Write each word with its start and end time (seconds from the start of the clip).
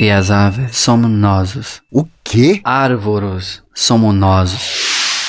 E 0.00 0.10
as 0.10 0.28
árvores 0.28 0.76
somos 0.76 1.08
nós. 1.08 1.80
O 1.88 2.04
quê? 2.24 2.60
Árvores 2.64 3.62
somos 3.72 4.12
nós. 4.12 4.52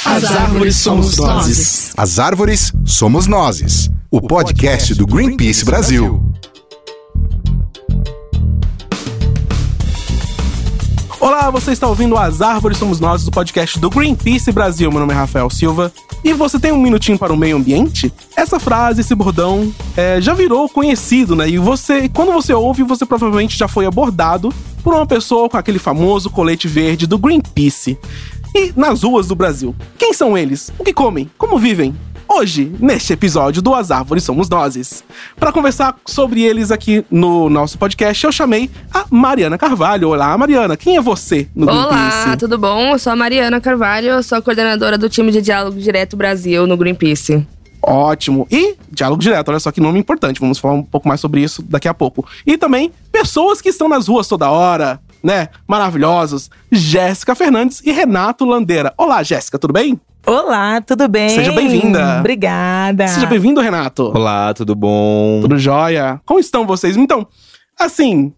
As 0.04 0.24
árvores 0.24 0.76
somos 0.78 1.18
nós. 1.18 1.94
As 1.96 2.18
árvores 2.18 2.73
somos 2.83 3.28
nós. 3.28 3.91
O 4.09 4.20
podcast 4.20 4.96
do 4.96 5.05
Greenpeace 5.05 5.63
Brasil. 5.63 6.20
Olá, 11.20 11.52
você 11.52 11.71
está 11.71 11.88
ouvindo 11.88 12.18
As 12.18 12.41
Árvores 12.41 12.79
Somos 12.79 13.00
Nós, 13.00 13.23
do 13.23 13.29
podcast 13.29 13.79
do 13.79 13.89
Greenpeace 13.89 14.52
Brasil. 14.52 14.89
Meu 14.89 15.00
nome 15.00 15.13
é 15.13 15.16
Rafael 15.16 15.50
Silva. 15.50 15.93
E 16.26 16.34
você 16.34 16.57
tem 16.57 16.71
um 16.71 16.82
minutinho 16.82 17.20
para 17.20 17.32
o 17.32 17.38
meio 17.38 17.55
ambiente? 17.55 18.12
Essa 18.36 18.60
frase, 18.60 19.02
esse 19.02 19.14
bordão, 19.14 19.71
é, 19.96 20.20
já 20.20 20.34
virou 20.34 20.68
conhecido, 20.68 21.36
né? 21.36 21.48
E 21.48 21.59
você, 21.59 22.09
quando 22.09 22.32
você 22.32 22.52
ouve, 22.52 22.82
você 22.82 23.05
provavelmente 23.05 23.55
já 23.55 23.68
foi 23.68 23.86
abordado 23.86 24.52
por 24.84 24.96
uma 24.96 25.05
pessoa 25.05 25.48
com 25.48 25.55
aquele 25.55 25.77
famoso 25.77 26.32
colete 26.32 26.68
verde 26.68 27.05
do 27.05 27.20
Greenpeace. 27.20 27.96
E 28.55 28.73
nas 28.76 29.04
ruas 29.04 29.27
do 29.27 29.35
Brasil, 29.35 29.76
quem 29.99 30.13
são 30.13 30.35
eles? 30.35 30.73
O 30.80 30.84
que 30.84 30.94
comem? 30.94 31.30
Como 31.38 31.59
vivem? 31.59 31.96
Hoje, 32.27 32.71
neste 32.79 33.13
episódio 33.13 33.61
do 33.61 33.73
As 33.73 33.91
Árvores 33.91 34.23
Somos 34.23 34.49
Nozes. 34.49 35.03
Para 35.38 35.52
conversar 35.52 35.95
sobre 36.05 36.41
eles 36.41 36.71
aqui 36.71 37.05
no 37.09 37.49
nosso 37.49 37.77
podcast, 37.77 38.25
eu 38.25 38.31
chamei 38.31 38.70
a 38.93 39.05
Mariana 39.09 39.57
Carvalho. 39.57 40.09
Olá, 40.09 40.38
Mariana, 40.38 40.75
quem 40.75 40.98
é 40.98 41.01
você 41.01 41.48
no 41.55 41.70
Olá, 41.70 41.88
Greenpeace? 41.88 42.38
tudo 42.38 42.57
bom? 42.57 42.93
Eu 42.93 42.99
sou 42.99 43.13
a 43.13 43.15
Mariana 43.15 43.61
Carvalho, 43.61 44.07
eu 44.07 44.23
sou 44.23 44.38
a 44.38 44.41
coordenadora 44.41 44.98
do 44.98 45.07
time 45.07 45.31
de 45.31 45.41
Diálogo 45.41 45.79
Direto 45.79 46.17
Brasil 46.17 46.65
no 46.67 46.75
Greenpeace. 46.75 47.45
Ótimo. 47.88 48.48
E 48.49 48.76
diálogo 48.91 49.21
direto, 49.21 49.49
olha 49.49 49.59
só 49.59 49.71
que 49.71 49.79
nome 49.79 49.99
importante. 49.99 50.39
Vamos 50.39 50.57
falar 50.57 50.73
um 50.73 50.84
pouco 50.84 51.07
mais 51.07 51.20
sobre 51.21 51.41
isso 51.41 51.62
daqui 51.62 51.87
a 51.87 51.93
pouco. 51.93 52.26
E 52.45 52.57
também 52.57 52.91
pessoas 53.12 53.62
que 53.62 53.70
estão 53.70 53.87
nas 53.87 54.07
ruas 54.07 54.27
toda 54.27 54.49
hora, 54.49 54.99
né? 55.25 55.49
Maravilhosos. 55.67 56.52
Jéssica 56.71 57.34
Fernandes 57.34 57.81
e 57.84 57.91
Renato 57.91 58.45
Landeira. 58.45 58.93
Olá, 58.95 59.23
Jéssica, 59.23 59.57
tudo 59.57 59.73
bem? 59.73 59.99
Olá, 60.23 60.79
tudo 60.82 61.07
bem? 61.07 61.29
Seja 61.29 61.51
bem-vinda. 61.51 62.20
Obrigada. 62.20 63.07
Seja 63.07 63.26
bem-vindo, 63.26 63.59
Renato. 63.59 64.12
Olá, 64.16 64.53
tudo 64.53 64.75
bom? 64.75 65.40
Tudo 65.41 65.57
jóia? 65.57 66.22
Como 66.25 66.40
estão 66.40 66.67
vocês? 66.67 66.95
Então, 66.95 67.28
assim, 67.79 68.31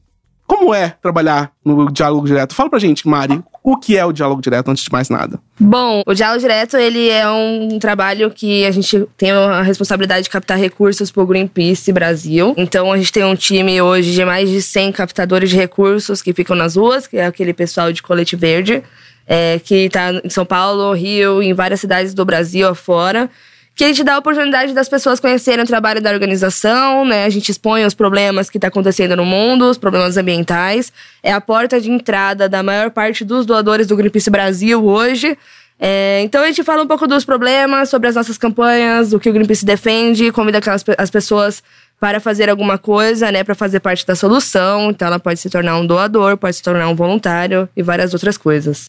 como 0.48 0.74
é 0.74 0.96
trabalhar 1.02 1.52
no 1.64 1.92
diálogo 1.92 2.26
direto? 2.26 2.56
Fala 2.56 2.70
pra 2.70 2.80
gente, 2.80 3.06
Mari, 3.06 3.44
o 3.70 3.76
que 3.76 3.98
é 3.98 4.06
o 4.06 4.14
diálogo 4.14 4.42
direto 4.42 4.72
antes 4.72 4.86
de 4.86 4.90
mais 4.90 5.10
nada? 5.10 5.38
Bom, 5.60 6.02
o 6.08 6.14
Diálogo 6.14 6.40
Direto, 6.40 6.78
ele 6.78 7.10
é 7.10 7.30
um 7.30 7.78
trabalho 7.80 8.32
que 8.32 8.64
a 8.64 8.72
gente 8.72 9.06
tem 9.18 9.32
a 9.32 9.62
responsabilidade 9.62 10.24
de 10.24 10.30
captar 10.30 10.58
recursos 10.58 11.12
pro 11.12 11.28
Greenpeace 11.28 11.92
Brasil. 11.92 12.54
Então, 12.56 12.90
a 12.90 12.98
gente 12.98 13.12
tem 13.12 13.26
um 13.26 13.36
time 13.36 13.82
hoje 13.82 14.14
de 14.14 14.24
mais 14.24 14.50
de 14.50 14.62
100 14.62 14.94
captadores 14.94 15.50
de 15.50 15.58
recursos 15.58 16.22
que 16.22 16.32
ficam 16.32 16.56
nas 16.56 16.78
ruas, 16.78 17.08
que 17.08 17.18
é 17.18 17.26
aquele 17.26 17.54
pessoal 17.54 17.92
de 17.92 18.02
colete 18.02 18.38
verde, 18.38 18.82
é, 19.28 19.60
que 19.60 19.90
tá 19.90 20.14
em 20.14 20.30
São 20.30 20.46
Paulo, 20.46 20.94
Rio, 20.94 21.44
em 21.44 21.54
várias 21.54 21.82
cidades 21.82 22.14
do 22.14 22.24
Brasil 22.24 22.70
afora. 22.70 23.30
Que 23.78 23.84
a 23.84 23.88
gente 23.90 24.04
dá 24.04 24.16
a 24.16 24.18
oportunidade 24.18 24.74
das 24.74 24.90
pessoas 24.90 25.20
conhecerem 25.20 25.64
o 25.64 25.68
trabalho 25.68 26.02
da 26.02 26.10
organização, 26.10 27.06
né? 27.06 27.26
A 27.26 27.30
gente 27.30 27.52
expõe 27.52 27.86
os 27.86 27.94
problemas 27.94 28.50
que 28.50 28.58
está 28.58 28.70
acontecendo 28.70 29.16
no 29.16 29.24
mundo, 29.24 29.70
os 29.70 29.78
problemas 29.78 30.18
ambientais. 30.18 30.92
É 31.22 31.32
a 31.32 31.40
porta 31.40 31.80
de 31.80 31.92
entrada 31.92 32.50
da 32.50 32.64
maior 32.64 32.90
parte 32.90 33.24
dos 33.24 33.46
doadores 33.46 33.86
do 33.86 33.96
Greenpeace 33.96 34.32
Brasil 34.32 34.84
hoje. 34.84 35.38
É, 35.80 36.22
então 36.24 36.42
a 36.42 36.48
gente 36.48 36.64
fala 36.64 36.82
um 36.82 36.88
pouco 36.88 37.06
dos 37.06 37.24
problemas, 37.24 37.90
sobre 37.90 38.10
as 38.10 38.16
nossas 38.16 38.36
campanhas, 38.36 39.14
o 39.14 39.20
que 39.20 39.30
o 39.30 39.34
Greenpeace 39.34 39.64
defende, 39.64 40.32
convida 40.32 40.58
aquelas, 40.58 40.84
as 40.98 41.12
pessoas 41.12 41.62
para 42.00 42.20
fazer 42.20 42.50
alguma 42.50 42.80
coisa, 42.80 43.32
né, 43.32 43.44
para 43.44 43.54
fazer 43.54 43.80
parte 43.80 44.04
da 44.08 44.16
solução. 44.16 44.90
Então 44.90 45.08
ela 45.08 45.20
pode 45.20 45.40
se 45.40 45.52
tornar 45.52 45.78
um 45.78 45.86
doador, 45.86 46.36
pode 46.36 46.56
se 46.56 46.64
tornar 46.64 46.90
um 46.90 46.96
voluntário 46.96 47.70
e 47.78 47.84
várias 47.84 48.12
outras 48.12 48.40
coisas. 48.40 48.86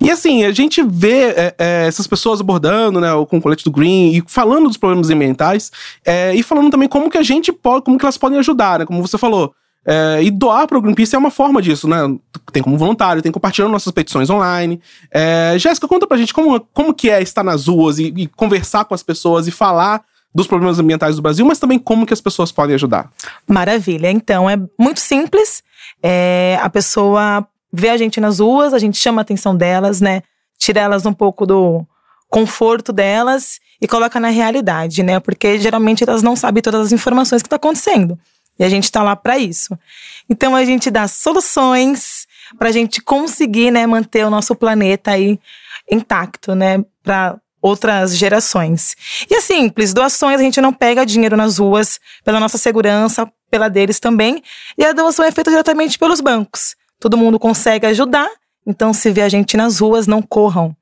E 0.00 0.10
assim, 0.10 0.44
a 0.44 0.52
gente 0.52 0.82
vê 0.82 1.30
é, 1.30 1.54
é, 1.58 1.86
essas 1.86 2.06
pessoas 2.06 2.40
abordando, 2.40 3.00
né, 3.00 3.08
com 3.28 3.38
o 3.38 3.42
colete 3.42 3.64
do 3.64 3.70
Green 3.70 4.12
e 4.12 4.22
falando 4.26 4.66
dos 4.66 4.76
problemas 4.76 5.08
ambientais 5.08 5.70
é, 6.04 6.34
e 6.34 6.42
falando 6.42 6.70
também 6.70 6.88
como 6.88 7.08
que 7.08 7.18
a 7.18 7.22
gente 7.22 7.52
pode, 7.52 7.84
como 7.84 7.96
que 7.98 8.04
elas 8.04 8.18
podem 8.18 8.38
ajudar, 8.38 8.80
né, 8.80 8.86
como 8.86 9.00
você 9.00 9.16
falou. 9.16 9.54
É, 9.86 10.22
e 10.22 10.30
doar 10.30 10.66
para 10.66 10.78
o 10.78 10.80
Greenpeace 10.80 11.14
é 11.14 11.18
uma 11.18 11.30
forma 11.30 11.60
disso, 11.60 11.86
né? 11.86 11.98
Tem 12.50 12.62
como 12.62 12.78
voluntário, 12.78 13.20
tem 13.20 13.30
compartilhando 13.30 13.70
nossas 13.70 13.92
petições 13.92 14.30
online. 14.30 14.80
É, 15.10 15.56
Jéssica, 15.58 15.86
conta 15.86 16.06
pra 16.06 16.16
gente 16.16 16.32
como, 16.32 16.58
como 16.72 16.94
que 16.94 17.10
é 17.10 17.22
estar 17.22 17.44
nas 17.44 17.66
ruas 17.66 17.98
e, 17.98 18.06
e 18.16 18.26
conversar 18.26 18.86
com 18.86 18.94
as 18.94 19.02
pessoas 19.02 19.46
e 19.46 19.50
falar 19.50 20.02
dos 20.34 20.46
problemas 20.46 20.78
ambientais 20.78 21.16
do 21.16 21.22
Brasil, 21.22 21.46
mas 21.46 21.58
também 21.58 21.78
como 21.78 22.06
que 22.06 22.12
as 22.14 22.20
pessoas 22.20 22.50
podem 22.50 22.74
ajudar. 22.74 23.10
Maravilha. 23.46 24.10
Então, 24.10 24.48
é 24.48 24.56
muito 24.78 25.00
simples. 25.00 25.62
É, 26.02 26.58
a 26.60 26.68
pessoa 26.68 27.46
vê 27.74 27.90
a 27.90 27.96
gente 27.96 28.20
nas 28.20 28.38
ruas, 28.38 28.72
a 28.72 28.78
gente 28.78 28.96
chama 28.96 29.20
a 29.20 29.22
atenção 29.22 29.56
delas, 29.56 30.00
né? 30.00 30.22
Tira 30.58 30.80
elas 30.80 31.04
um 31.04 31.12
pouco 31.12 31.44
do 31.44 31.84
conforto 32.30 32.92
delas 32.92 33.60
e 33.80 33.86
coloca 33.86 34.18
na 34.18 34.28
realidade, 34.28 35.02
né? 35.02 35.20
Porque 35.20 35.58
geralmente 35.58 36.04
elas 36.04 36.22
não 36.22 36.36
sabem 36.36 36.62
todas 36.62 36.86
as 36.86 36.92
informações 36.92 37.42
que 37.42 37.46
estão 37.46 37.56
acontecendo. 37.56 38.18
E 38.58 38.64
a 38.64 38.68
gente 38.68 38.84
está 38.84 39.02
lá 39.02 39.16
para 39.16 39.36
isso. 39.36 39.76
Então 40.28 40.54
a 40.54 40.64
gente 40.64 40.90
dá 40.90 41.08
soluções 41.08 42.26
para 42.58 42.68
a 42.68 42.72
gente 42.72 43.00
conseguir, 43.00 43.70
né, 43.70 43.86
manter 43.86 44.24
o 44.24 44.30
nosso 44.30 44.54
planeta 44.54 45.10
aí 45.10 45.40
intacto, 45.90 46.54
né, 46.54 46.84
para 47.02 47.36
outras 47.60 48.16
gerações. 48.16 48.94
E 49.28 49.34
é 49.34 49.40
simples, 49.40 49.94
doações 49.94 50.38
a 50.38 50.42
gente 50.42 50.60
não 50.60 50.72
pega 50.72 51.04
dinheiro 51.04 51.36
nas 51.36 51.58
ruas 51.58 51.98
pela 52.22 52.38
nossa 52.38 52.58
segurança, 52.58 53.26
pela 53.50 53.68
deles 53.68 53.98
também, 53.98 54.42
e 54.76 54.84
a 54.84 54.92
doação 54.92 55.24
é 55.24 55.30
feita 55.30 55.50
diretamente 55.50 55.98
pelos 55.98 56.20
bancos. 56.20 56.76
Todo 57.04 57.18
mundo 57.18 57.38
consegue 57.38 57.84
ajudar, 57.84 58.30
então 58.66 58.94
se 58.94 59.10
vê 59.10 59.20
a 59.20 59.28
gente 59.28 59.58
nas 59.58 59.78
ruas, 59.78 60.06
não 60.06 60.22
corram. 60.22 60.74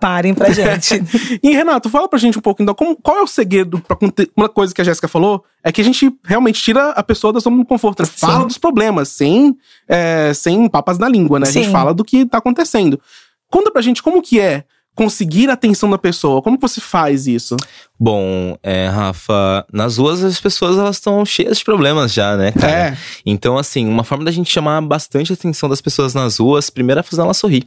Parem 0.00 0.34
pra 0.34 0.50
gente. 0.50 1.00
E 1.40 1.52
Renato, 1.52 1.88
fala 1.88 2.08
pra 2.08 2.18
gente 2.18 2.36
um 2.36 2.40
pouco 2.40 2.60
então, 2.60 2.74
como, 2.74 2.96
qual 2.96 3.18
é 3.18 3.22
o 3.22 3.26
segredo 3.28 3.78
pra 3.78 3.96
uma 4.36 4.48
coisa 4.48 4.74
que 4.74 4.80
a 4.80 4.84
Jéssica 4.84 5.06
falou 5.06 5.44
é 5.62 5.70
que 5.70 5.80
a 5.80 5.84
gente 5.84 6.12
realmente 6.24 6.60
tira 6.60 6.90
a 6.90 7.04
pessoa 7.04 7.32
da 7.32 7.38
zona 7.38 7.58
do 7.58 7.64
conforto, 7.64 8.02
né? 8.02 8.08
fala 8.12 8.40
Sim. 8.40 8.46
dos 8.48 8.58
problemas, 8.58 9.10
sem, 9.10 9.56
é, 9.86 10.34
sem 10.34 10.68
papas 10.68 10.98
na 10.98 11.08
língua, 11.08 11.38
né? 11.38 11.46
A 11.46 11.52
gente 11.52 11.66
Sim. 11.66 11.70
fala 11.72 11.94
do 11.94 12.02
que 12.02 12.26
tá 12.26 12.38
acontecendo. 12.38 13.00
Conta 13.48 13.70
pra 13.70 13.80
gente 13.80 14.02
como 14.02 14.20
que 14.20 14.40
é 14.40 14.64
conseguir 15.00 15.48
a 15.48 15.54
atenção 15.54 15.88
da 15.88 15.96
pessoa, 15.96 16.42
como 16.42 16.58
você 16.60 16.78
faz 16.78 17.26
isso? 17.26 17.56
Bom, 17.98 18.54
é, 18.62 18.86
Rafa, 18.86 19.64
nas 19.72 19.96
ruas 19.96 20.22
as 20.22 20.38
pessoas 20.38 20.76
elas 20.76 20.96
estão 20.96 21.24
cheias 21.24 21.56
de 21.56 21.64
problemas 21.64 22.12
já, 22.12 22.36
né, 22.36 22.52
cara? 22.52 22.70
É. 22.70 22.96
Então, 23.24 23.56
assim, 23.56 23.88
uma 23.88 24.04
forma 24.04 24.26
da 24.26 24.30
gente 24.30 24.52
chamar 24.52 24.78
bastante 24.82 25.32
a 25.32 25.34
atenção 25.34 25.70
das 25.70 25.80
pessoas 25.80 26.12
nas 26.12 26.36
ruas, 26.38 26.68
primeiro 26.68 27.00
é 27.00 27.02
fazer 27.02 27.22
elas 27.22 27.38
sorrir, 27.38 27.66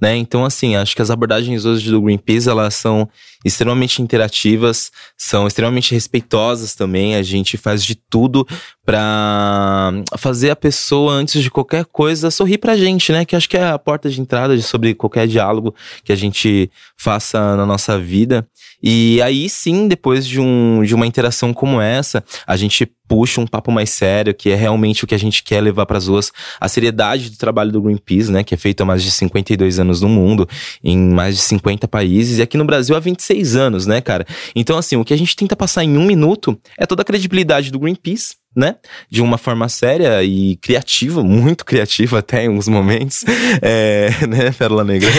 né? 0.00 0.16
Então, 0.16 0.44
assim, 0.44 0.76
acho 0.76 0.94
que 0.96 1.02
as 1.02 1.10
abordagens 1.10 1.64
hoje 1.64 1.90
do 1.90 2.00
Greenpeace, 2.00 2.48
elas 2.48 2.74
são 2.74 3.08
extremamente 3.44 4.02
interativas, 4.02 4.90
são 5.16 5.46
extremamente 5.46 5.94
respeitosas 5.94 6.74
também, 6.74 7.14
a 7.14 7.22
gente 7.22 7.56
faz 7.56 7.82
de 7.84 7.94
tudo 7.94 8.46
pra 8.84 9.92
fazer 10.18 10.50
a 10.50 10.56
pessoa, 10.56 11.12
antes 11.12 11.42
de 11.42 11.50
qualquer 11.50 11.84
coisa, 11.86 12.30
sorrir 12.30 12.58
pra 12.58 12.76
gente, 12.76 13.12
né? 13.12 13.24
Que 13.24 13.36
acho 13.36 13.48
que 13.48 13.56
é 13.56 13.68
a 13.68 13.78
porta 13.78 14.10
de 14.10 14.20
entrada 14.20 14.56
de- 14.56 14.62
sobre 14.62 14.94
qualquer 14.94 15.26
diálogo 15.26 15.74
que 16.04 16.12
a 16.12 16.16
gente 16.16 16.70
faça 16.96 17.56
na 17.56 17.64
nossa 17.64 17.98
vida. 17.98 18.46
E 18.82 19.20
aí 19.22 19.48
sim, 19.48 19.88
depois 19.88 20.26
de, 20.26 20.40
um, 20.40 20.82
de 20.82 20.94
uma 20.94 21.06
interação 21.06 21.52
como 21.54 21.80
essa, 21.80 22.22
a 22.46 22.56
gente 22.56 22.90
puxa 23.10 23.40
um 23.40 23.46
papo 23.46 23.72
mais 23.72 23.90
sério, 23.90 24.32
que 24.32 24.50
é 24.50 24.54
realmente 24.54 25.02
o 25.02 25.06
que 25.06 25.16
a 25.16 25.18
gente 25.18 25.42
quer 25.42 25.60
levar 25.60 25.84
para 25.84 25.98
as 25.98 26.06
ruas, 26.06 26.30
a 26.60 26.68
seriedade 26.68 27.28
do 27.28 27.36
trabalho 27.36 27.72
do 27.72 27.82
Greenpeace, 27.82 28.30
né, 28.30 28.44
que 28.44 28.54
é 28.54 28.56
feito 28.56 28.82
há 28.82 28.86
mais 28.86 29.02
de 29.02 29.10
52 29.10 29.80
anos 29.80 30.00
no 30.00 30.08
mundo, 30.08 30.48
em 30.84 30.96
mais 30.96 31.34
de 31.34 31.42
50 31.42 31.88
países, 31.88 32.38
e 32.38 32.42
aqui 32.42 32.56
no 32.56 32.64
Brasil 32.64 32.94
há 32.94 33.00
26 33.00 33.56
anos, 33.56 33.84
né, 33.84 34.00
cara? 34.00 34.24
Então, 34.54 34.78
assim, 34.78 34.94
o 34.94 35.04
que 35.04 35.12
a 35.12 35.18
gente 35.18 35.34
tenta 35.34 35.56
passar 35.56 35.82
em 35.82 35.98
um 35.98 36.06
minuto 36.06 36.56
é 36.78 36.86
toda 36.86 37.02
a 37.02 37.04
credibilidade 37.04 37.72
do 37.72 37.80
Greenpeace, 37.80 38.36
né? 38.54 38.74
De 39.08 39.22
uma 39.22 39.38
forma 39.38 39.68
séria 39.68 40.22
e 40.24 40.56
criativa, 40.56 41.22
muito 41.22 41.64
criativa 41.64 42.18
até 42.18 42.44
em 42.44 42.48
alguns 42.48 42.68
momentos. 42.68 43.24
É, 43.62 44.10
né, 44.26 44.52
Pérola 44.52 44.84
Negra? 44.84 45.10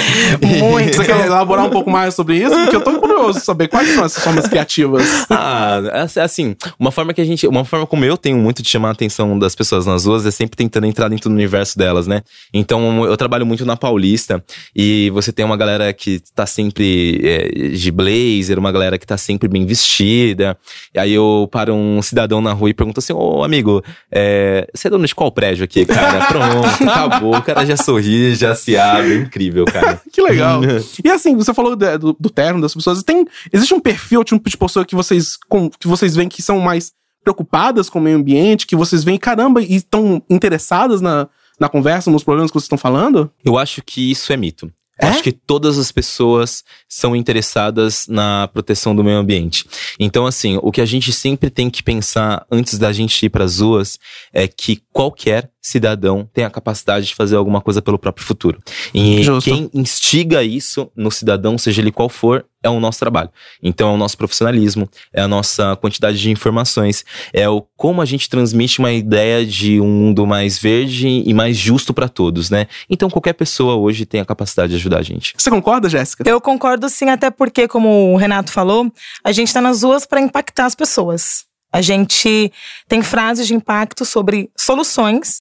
Muito. 0.42 0.96
Você 0.96 1.06
quer 1.06 1.20
elaborar 1.26 1.66
um 1.66 1.70
pouco 1.70 1.90
mais 1.90 2.16
sobre 2.16 2.38
isso? 2.38 2.56
Porque 2.56 2.76
eu 2.76 2.82
tô 2.82 2.98
curioso 3.00 3.40
de 3.40 3.46
saber 3.46 3.68
quais 3.68 3.90
são 3.90 4.06
essas 4.06 4.24
formas 4.24 4.48
criativas. 4.48 5.04
Ah, 5.30 6.08
assim, 6.24 6.56
uma 6.80 6.92
forma 6.92 7.14
que 7.14 7.22
a 7.22 7.26
gente. 7.26 7.48
Uma 7.48 7.66
forma 7.66 7.86
como 7.86 8.06
eu 8.06 8.18
tenho 8.18 8.38
muito 8.38 8.62
de 8.62 8.70
chamar 8.70 8.90
a 8.90 8.92
atenção 8.92 9.38
das 9.38 9.56
pessoas 9.56 9.86
nas 9.86 10.06
ruas 10.06 10.26
é 10.26 10.32
sempre 10.32 10.56
tentando 10.56 10.86
entrar 10.86 11.08
dentro 11.10 11.30
do 11.30 11.34
universo 11.34 11.78
delas, 11.78 12.08
né? 12.08 12.22
Então, 12.54 13.06
eu 13.06 13.16
trabalho 13.18 13.46
muito 13.46 13.66
na 13.66 13.76
Paulista 13.76 14.44
e 14.76 15.10
você 15.12 15.32
tem 15.32 15.46
uma 15.46 15.58
galera 15.58 15.92
que 15.94 16.22
tá 16.36 16.46
sempre 16.46 17.22
é, 17.24 17.70
de 17.70 17.92
blazer, 17.92 18.60
uma 18.60 18.72
galera 18.72 18.98
que 18.98 19.06
tá 19.06 19.18
sempre 19.18 19.48
bem 19.48 19.66
vestida. 19.66 20.58
E 20.94 21.00
aí 21.00 21.14
eu 21.14 21.48
paro 21.52 21.74
um 21.74 22.02
cidadão 22.02 22.42
na 22.42 22.54
rua 22.54 22.70
e 22.70 22.74
pergunto 22.74 23.00
assim: 23.00 23.14
Ô 23.22 23.44
amigo, 23.44 23.84
é, 24.12 24.68
você 24.74 24.88
é 24.88 24.90
dono 24.92 25.06
de 25.06 25.14
qual 25.14 25.32
prédio 25.32 25.64
aqui, 25.64 25.86
cara? 25.86 26.26
Pronto, 26.28 26.90
acabou. 26.90 27.36
O 27.36 27.42
cara 27.42 27.66
já 27.66 27.78
sorri, 27.78 28.34
já 28.34 28.56
se 28.56 28.76
abre. 28.76 29.20
Incrível, 29.20 29.66
cara. 29.66 30.02
Que 30.12 30.22
legal. 30.22 30.62
E 31.04 31.10
assim, 31.10 31.36
você 31.36 31.54
falou 31.54 31.76
de- 31.76 31.98
do, 31.98 32.16
do 32.20 32.30
terno 32.30 32.60
das 32.62 32.74
pessoas. 32.74 33.04
Tem, 33.04 33.26
existe 33.54 33.74
um 33.74 33.80
perfil, 33.80 34.24
tipo 34.24 34.50
de 34.50 34.58
pessoa 34.58 34.86
que 34.86 34.96
vocês, 34.96 35.38
com, 35.48 35.70
que 35.70 35.88
vocês 35.88 36.16
veem 36.16 36.28
que 36.28 36.42
são 36.42 36.60
mais 36.60 36.92
preocupadas 37.24 37.90
com 37.90 38.00
o 38.00 38.02
meio 38.02 38.18
ambiente, 38.18 38.66
que 38.66 38.76
vocês 38.76 39.04
veem, 39.04 39.18
caramba, 39.18 39.62
e 39.62 39.76
estão 39.76 40.22
interessadas 40.30 41.02
na, 41.02 41.28
na 41.60 41.70
conversa, 41.70 42.10
nos 42.10 42.24
problemas 42.24 42.50
que 42.50 42.56
vocês 42.56 42.66
estão 42.66 42.78
falando? 42.78 43.32
Eu 43.46 43.58
acho 43.58 43.82
que 43.84 44.10
isso 44.12 44.34
é 44.34 44.38
mito. 44.38 44.72
É? 45.02 45.08
Acho 45.08 45.24
que 45.24 45.32
todas 45.32 45.80
as 45.80 45.92
pessoas 45.92 46.64
são 46.88 47.16
interessadas 47.16 48.06
na 48.08 48.48
proteção 48.54 48.96
do 48.96 49.04
meio 49.04 49.18
ambiente. 49.18 49.66
Então, 50.00 50.28
assim, 50.28 50.60
o 50.62 50.72
que 50.72 50.80
a 50.80 50.86
gente 50.86 51.12
sempre 51.12 51.50
tem 51.50 51.72
que 51.72 51.82
pensar 51.82 52.46
antes 52.52 52.78
da 52.78 52.94
gente 52.94 53.26
ir 53.26 53.30
para 53.30 53.44
as 53.44 53.60
ruas 53.60 53.98
é 54.32 54.48
que 54.48 54.80
qualquer 54.94 55.50
cidadão 55.60 56.30
tem 56.32 56.44
a 56.44 56.50
capacidade 56.50 57.08
de 57.08 57.16
fazer 57.16 57.36
alguma 57.36 57.62
coisa 57.62 57.82
pelo 57.82 57.98
próprio 57.98 58.26
futuro. 58.26 58.60
E 58.94 59.24
Justo. 59.24 59.50
quem 59.50 59.70
instiga 59.74 60.44
isso 60.44 60.92
no 60.96 61.10
cidadão, 61.12 61.58
seja 61.58 61.82
ele 61.82 61.92
qual 61.92 62.08
for, 62.08 62.46
é 62.64 62.70
o 62.70 62.80
nosso 62.80 63.00
trabalho. 63.00 63.30
Então, 63.62 63.92
é 63.92 63.94
o 63.94 63.98
nosso 63.98 64.18
profissionalismo, 64.18 64.90
é 65.14 65.22
a 65.22 65.28
nossa 65.28 65.76
quantidade 65.78 66.20
de 66.20 66.30
informações, 66.30 67.04
é 67.34 67.48
o 67.50 67.62
como 67.76 68.02
a 68.02 68.06
gente 68.06 68.30
transmite 68.30 68.80
uma 68.80 68.92
ideia 68.92 69.46
de 69.46 69.80
um 69.82 69.88
mundo 69.88 70.26
mais 70.28 70.60
verde 70.60 71.08
e 71.08 71.34
mais 71.34 71.58
justo 71.58 71.94
para 71.94 72.08
todos, 72.08 72.50
né? 72.50 72.68
Então, 72.90 73.10
qualquer 73.10 73.34
pessoa 73.34 73.76
hoje 73.76 74.06
tem 74.06 74.22
a 74.22 74.26
capacidade 74.26 74.72
de 74.72 74.76
ajudar 74.76 75.00
a 75.00 75.04
gente. 75.04 75.34
Você 75.36 75.50
concorda, 75.50 75.90
Jéssica? 75.90 76.24
Eu 76.28 76.40
concordo 76.40 76.88
sim, 76.90 77.10
até 77.10 77.32
porque, 77.32 77.68
como 77.68 78.14
o 78.14 78.16
Renato 78.16 78.52
falou, 78.52 78.92
a 79.24 79.32
gente 79.32 79.48
está 79.48 79.62
nas 79.62 79.84
ruas 79.84 80.06
para 80.06 80.22
impactar 80.22 80.66
as 80.66 80.76
pessoas. 80.76 81.46
A 81.74 81.82
gente 81.82 82.52
tem 82.88 83.02
frases 83.02 83.48
de 83.48 83.56
impacto 83.56 84.04
sobre 84.06 84.52
soluções 84.58 85.38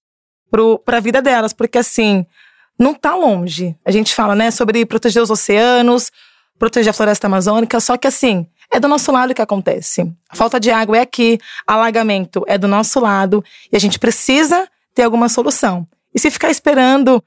para 0.85 0.97
a 0.97 1.01
vida 1.01 1.21
delas, 1.21 1.53
porque 1.53 1.79
assim, 1.79 2.25
não 2.79 2.95
tá 2.95 3.15
longe. 3.15 3.77
A 3.85 3.91
gente 3.91 4.15
fala, 4.15 4.35
né, 4.35 4.51
sobre 4.51 4.87
proteger 4.87 5.23
os 5.23 5.31
oceanos, 5.31 6.11
proteger 6.61 6.91
a 6.91 6.93
floresta 6.93 7.27
amazônica, 7.27 7.81
só 7.81 7.97
que 7.97 8.07
assim, 8.07 8.47
é 8.71 8.79
do 8.79 8.87
nosso 8.87 9.11
lado 9.11 9.35
que 9.35 9.41
acontece. 9.41 10.03
A 10.29 10.37
falta 10.37 10.61
de 10.61 10.71
água 10.71 10.99
é 10.99 11.01
aqui, 11.01 11.39
alagamento 11.67 12.45
é 12.47 12.59
do 12.59 12.69
nosso 12.69 13.01
lado, 13.01 13.43
e 13.73 13.77
a 13.77 13.81
gente 13.81 13.99
precisa 13.99 14.69
ter 14.95 15.03
alguma 15.03 15.31
solução. 15.31 15.89
E 16.15 16.21
se 16.21 16.31
ficar 16.31 16.51
esperando 16.51 17.25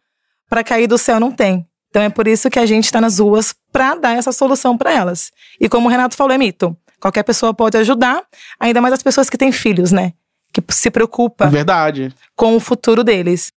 para 0.48 0.64
cair 0.64 0.86
do 0.86 1.00
céu, 1.00 1.20
não 1.20 1.32
tem. 1.32 1.68
Então 1.90 2.04
é 2.04 2.10
por 2.10 2.28
isso 2.28 2.48
que 2.48 2.60
a 2.60 2.66
gente 2.66 2.86
está 2.86 3.02
nas 3.02 3.18
ruas 3.18 3.56
para 3.72 3.96
dar 3.96 4.16
essa 4.16 4.32
solução 4.32 4.78
para 4.78 4.94
elas. 4.94 5.32
E 5.60 5.68
como 5.68 5.88
o 5.88 5.90
Renato 5.90 6.16
falou, 6.16 6.34
é 6.34 6.38
mito. 6.38 6.78
Qualquer 7.00 7.24
pessoa 7.24 7.56
pode 7.56 7.76
ajudar, 7.78 8.24
ainda 8.60 8.80
mais 8.82 8.94
as 8.94 9.02
pessoas 9.02 9.32
que 9.32 9.38
têm 9.38 9.52
filhos, 9.52 9.92
né? 9.92 10.14
Que 10.54 10.64
se 10.70 10.92
preocupa 10.92 11.48
Verdade. 11.48 12.14
com 12.36 12.56
o 12.56 12.60
futuro 12.60 13.04
deles. 13.04 13.52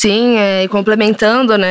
Sim, 0.00 0.36
é, 0.36 0.62
e 0.62 0.68
complementando, 0.68 1.58
né? 1.58 1.66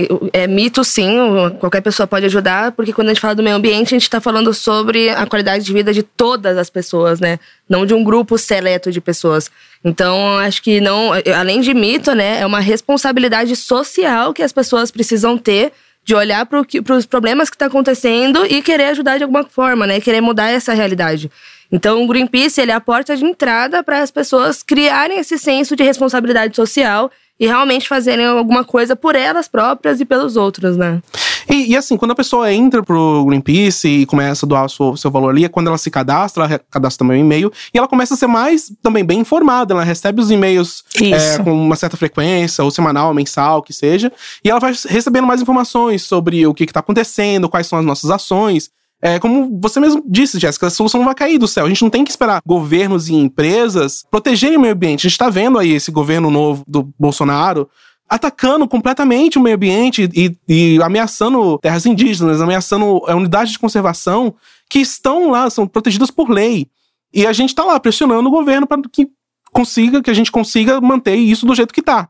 É, 0.00 0.08
é 0.32 0.46
mito, 0.46 0.82
sim, 0.82 1.18
qualquer 1.60 1.82
pessoa 1.82 2.06
pode 2.06 2.24
ajudar, 2.24 2.72
porque 2.72 2.94
quando 2.94 3.08
a 3.08 3.10
gente 3.10 3.20
fala 3.20 3.34
do 3.34 3.42
meio 3.42 3.56
ambiente, 3.56 3.88
a 3.88 3.98
gente 3.98 4.04
está 4.04 4.22
falando 4.22 4.54
sobre 4.54 5.10
a 5.10 5.26
qualidade 5.26 5.66
de 5.66 5.72
vida 5.74 5.92
de 5.92 6.02
todas 6.02 6.56
as 6.56 6.70
pessoas, 6.70 7.20
né? 7.20 7.38
Não 7.68 7.84
de 7.84 7.92
um 7.92 8.02
grupo 8.02 8.38
seleto 8.38 8.90
de 8.90 9.02
pessoas. 9.02 9.50
Então, 9.84 10.38
acho 10.38 10.62
que 10.62 10.80
não, 10.80 11.10
além 11.38 11.60
de 11.60 11.74
mito, 11.74 12.14
né? 12.14 12.40
É 12.40 12.46
uma 12.46 12.60
responsabilidade 12.60 13.54
social 13.54 14.32
que 14.32 14.42
as 14.42 14.50
pessoas 14.50 14.90
precisam 14.90 15.36
ter 15.36 15.70
de 16.02 16.14
olhar 16.14 16.46
para 16.46 16.64
os 16.96 17.04
problemas 17.04 17.50
que 17.50 17.56
está 17.56 17.66
acontecendo 17.66 18.46
e 18.46 18.62
querer 18.62 18.84
ajudar 18.84 19.18
de 19.18 19.24
alguma 19.24 19.44
forma, 19.44 19.86
né? 19.86 20.00
Querer 20.00 20.22
mudar 20.22 20.48
essa 20.48 20.72
realidade. 20.72 21.30
Então, 21.70 22.02
o 22.02 22.06
Greenpeace 22.06 22.62
ele 22.62 22.70
é 22.70 22.74
a 22.74 22.80
porta 22.80 23.14
de 23.14 23.26
entrada 23.26 23.82
para 23.82 24.00
as 24.00 24.10
pessoas 24.10 24.62
criarem 24.62 25.18
esse 25.18 25.36
senso 25.38 25.76
de 25.76 25.82
responsabilidade 25.82 26.56
social 26.56 27.10
e 27.38 27.46
realmente 27.46 27.88
fazerem 27.88 28.26
alguma 28.26 28.64
coisa 28.64 28.96
por 28.96 29.14
elas 29.14 29.48
próprias 29.48 30.00
e 30.00 30.04
pelos 30.04 30.36
outros, 30.36 30.76
né? 30.76 31.00
E, 31.48 31.72
e 31.72 31.76
assim, 31.76 31.96
quando 31.96 32.10
a 32.10 32.14
pessoa 32.14 32.52
entra 32.52 32.82
pro 32.82 33.24
Greenpeace 33.24 33.88
e 33.88 34.06
começa 34.06 34.44
a 34.44 34.48
doar 34.48 34.66
o 34.66 34.68
seu, 34.68 34.96
seu 34.96 35.10
valor 35.10 35.30
ali, 35.30 35.44
é 35.44 35.48
quando 35.48 35.68
ela 35.68 35.78
se 35.78 35.90
cadastra, 35.90 36.44
ela 36.44 36.60
cadastra 36.70 37.06
também 37.06 37.22
o 37.22 37.24
e-mail, 37.24 37.50
e 37.72 37.78
ela 37.78 37.88
começa 37.88 38.14
a 38.14 38.16
ser 38.16 38.26
mais 38.26 38.70
também 38.82 39.04
bem 39.04 39.20
informada. 39.20 39.72
Ela 39.72 39.84
recebe 39.84 40.20
os 40.20 40.30
e-mails 40.30 40.84
é, 41.00 41.42
com 41.42 41.52
uma 41.52 41.76
certa 41.76 41.96
frequência, 41.96 42.62
ou 42.62 42.70
semanal, 42.70 43.08
ou 43.08 43.14
mensal, 43.14 43.62
que 43.62 43.72
seja, 43.72 44.12
e 44.44 44.50
ela 44.50 44.60
vai 44.60 44.74
recebendo 44.88 45.26
mais 45.26 45.40
informações 45.40 46.02
sobre 46.02 46.46
o 46.46 46.52
que, 46.52 46.66
que 46.66 46.72
tá 46.72 46.80
acontecendo, 46.80 47.48
quais 47.48 47.66
são 47.66 47.78
as 47.78 47.84
nossas 47.84 48.10
ações. 48.10 48.70
É, 49.00 49.18
como 49.18 49.60
você 49.60 49.78
mesmo 49.78 50.02
disse, 50.06 50.38
Jéssica, 50.38 50.66
a 50.66 50.70
solução 50.70 50.98
não 50.98 51.06
vai 51.06 51.14
cair 51.14 51.38
do 51.38 51.46
céu. 51.46 51.66
A 51.66 51.68
gente 51.68 51.82
não 51.82 51.90
tem 51.90 52.04
que 52.04 52.10
esperar 52.10 52.42
governos 52.44 53.08
e 53.08 53.14
empresas 53.14 54.04
protegerem 54.10 54.56
o 54.56 54.60
meio 54.60 54.74
ambiente. 54.74 55.06
A 55.06 55.10
gente 55.10 55.18
tá 55.18 55.30
vendo 55.30 55.58
aí 55.58 55.72
esse 55.72 55.90
governo 55.90 56.30
novo 56.30 56.64
do 56.66 56.92
Bolsonaro 56.98 57.68
atacando 58.08 58.66
completamente 58.66 59.38
o 59.38 59.42
meio 59.42 59.56
ambiente 59.56 60.08
e, 60.14 60.36
e 60.48 60.82
ameaçando 60.82 61.58
terras 61.58 61.84
indígenas, 61.84 62.40
ameaçando 62.40 63.02
a 63.06 63.14
unidades 63.14 63.52
de 63.52 63.58
conservação 63.58 64.34
que 64.68 64.78
estão 64.78 65.30
lá, 65.30 65.48
são 65.50 65.66
protegidas 65.66 66.10
por 66.10 66.30
lei. 66.30 66.66
E 67.12 67.26
a 67.26 67.32
gente 67.32 67.54
tá 67.54 67.64
lá 67.64 67.78
pressionando 67.78 68.28
o 68.28 68.32
governo 68.32 68.66
para 68.66 68.80
que 68.90 69.08
consiga, 69.52 70.02
que 70.02 70.10
a 70.10 70.14
gente 70.14 70.32
consiga 70.32 70.80
manter 70.80 71.16
isso 71.16 71.46
do 71.46 71.54
jeito 71.54 71.72
que 71.72 71.82
tá. 71.82 72.08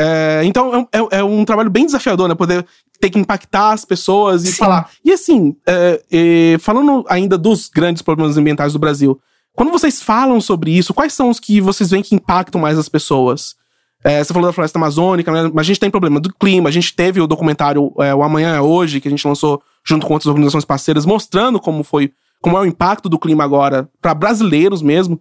É, 0.00 0.42
então 0.44 0.86
é, 0.92 0.98
é- 0.98 1.18
é 1.18 1.24
um 1.24 1.44
trabalho 1.44 1.68
bem 1.68 1.84
desafiador, 1.84 2.28
né? 2.28 2.34
Poder 2.36 2.64
ter 3.00 3.10
que 3.10 3.18
impactar 3.18 3.72
as 3.72 3.84
pessoas 3.84 4.44
e 4.44 4.52
Sim. 4.52 4.58
falar. 4.58 4.90
E 5.04 5.12
assim, 5.12 5.56
é, 5.66 6.56
falando 6.60 7.04
ainda 7.08 7.36
dos 7.36 7.68
grandes 7.68 8.00
problemas 8.00 8.36
ambientais 8.36 8.72
do 8.72 8.78
Brasil, 8.78 9.20
quando 9.54 9.72
vocês 9.72 10.00
falam 10.00 10.40
sobre 10.40 10.70
isso, 10.70 10.94
quais 10.94 11.12
são 11.12 11.30
os 11.30 11.40
que 11.40 11.60
vocês 11.60 11.90
veem 11.90 12.02
que 12.02 12.14
impactam 12.14 12.60
mais 12.60 12.78
as 12.78 12.88
pessoas? 12.88 13.56
É, 14.04 14.22
você 14.22 14.32
falou 14.32 14.48
da 14.48 14.52
floresta 14.52 14.78
amazônica, 14.78 15.32
mas 15.32 15.58
a 15.58 15.62
gente 15.64 15.80
tem 15.80 15.90
problema 15.90 16.20
do 16.20 16.32
clima. 16.32 16.68
A 16.68 16.72
gente 16.72 16.94
teve 16.94 17.20
o 17.20 17.26
documentário 17.26 17.92
é, 17.98 18.14
O 18.14 18.22
Amanhã 18.22 18.54
é 18.54 18.60
Hoje, 18.60 19.00
que 19.00 19.08
a 19.08 19.10
gente 19.10 19.26
lançou 19.26 19.60
junto 19.84 20.06
com 20.06 20.12
outras 20.12 20.28
organizações 20.28 20.64
parceiras, 20.64 21.04
mostrando 21.04 21.58
como 21.58 21.82
foi, 21.82 22.12
como 22.40 22.56
é 22.56 22.60
o 22.60 22.64
impacto 22.66 23.08
do 23.08 23.18
clima 23.18 23.42
agora 23.42 23.88
para 24.00 24.14
brasileiros 24.14 24.80
mesmo. 24.80 25.20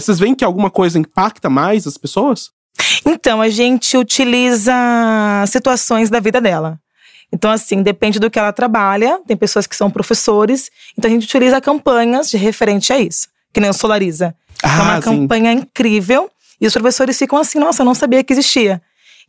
Vocês 0.00 0.18
veem 0.18 0.34
que 0.34 0.44
alguma 0.44 0.70
coisa 0.70 0.98
impacta 0.98 1.48
mais 1.48 1.86
as 1.86 1.96
pessoas? 1.98 2.50
Então, 3.04 3.40
a 3.40 3.48
gente 3.48 3.96
utiliza 3.96 4.72
situações 5.46 6.10
da 6.10 6.20
vida 6.20 6.40
dela. 6.40 6.78
Então, 7.32 7.50
assim, 7.50 7.82
depende 7.82 8.18
do 8.18 8.30
que 8.30 8.38
ela 8.38 8.52
trabalha. 8.52 9.20
Tem 9.26 9.36
pessoas 9.36 9.66
que 9.66 9.76
são 9.76 9.90
professores. 9.90 10.70
Então, 10.96 11.10
a 11.10 11.12
gente 11.14 11.24
utiliza 11.24 11.60
campanhas 11.60 12.30
de 12.30 12.36
referente 12.36 12.92
a 12.92 12.98
isso. 12.98 13.28
Que 13.52 13.60
nem 13.60 13.70
o 13.70 13.74
Solariza. 13.74 14.34
é 14.62 14.66
uma 14.66 14.96
Ah, 14.96 15.02
sim. 15.02 15.02
campanha 15.02 15.52
incrível. 15.52 16.30
E 16.60 16.66
os 16.66 16.72
professores 16.72 17.18
ficam 17.18 17.38
assim, 17.38 17.58
nossa, 17.58 17.82
eu 17.82 17.86
não 17.86 17.94
sabia 17.94 18.24
que 18.24 18.32
existia. 18.32 18.80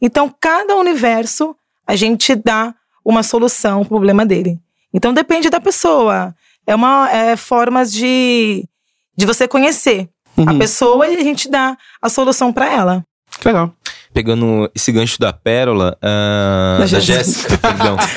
Então, 0.01 0.33
cada 0.39 0.75
universo, 0.75 1.55
a 1.85 1.95
gente 1.95 2.33
dá 2.35 2.73
uma 3.03 3.21
solução 3.23 3.79
pro 3.81 3.89
problema 3.97 4.25
dele. 4.25 4.57
Então, 4.93 5.13
depende 5.13 5.49
da 5.49 5.59
pessoa. 5.59 6.33
É 6.65 6.73
uma 6.73 7.09
é 7.11 7.35
formas 7.35 7.91
de, 7.91 8.65
de 9.15 9.25
você 9.25 9.47
conhecer 9.47 10.09
a 10.37 10.51
Uhum. 10.51 10.57
pessoa 10.59 11.07
e 11.07 11.17
a 11.17 11.23
gente 11.23 11.49
dá 11.49 11.77
a 12.01 12.07
solução 12.07 12.53
para 12.53 12.71
ela. 12.73 13.05
Que 13.39 13.47
legal. 13.47 13.73
Pegando 14.13 14.69
esse 14.73 14.91
gancho 14.91 15.19
da 15.19 15.31
Pérola, 15.31 15.97
ah, 16.01 16.77
Da 16.79 16.85
da 16.85 16.99
Jéssica. 16.99 17.49
Jéssica, 17.51 17.57
perdão. 17.57 17.95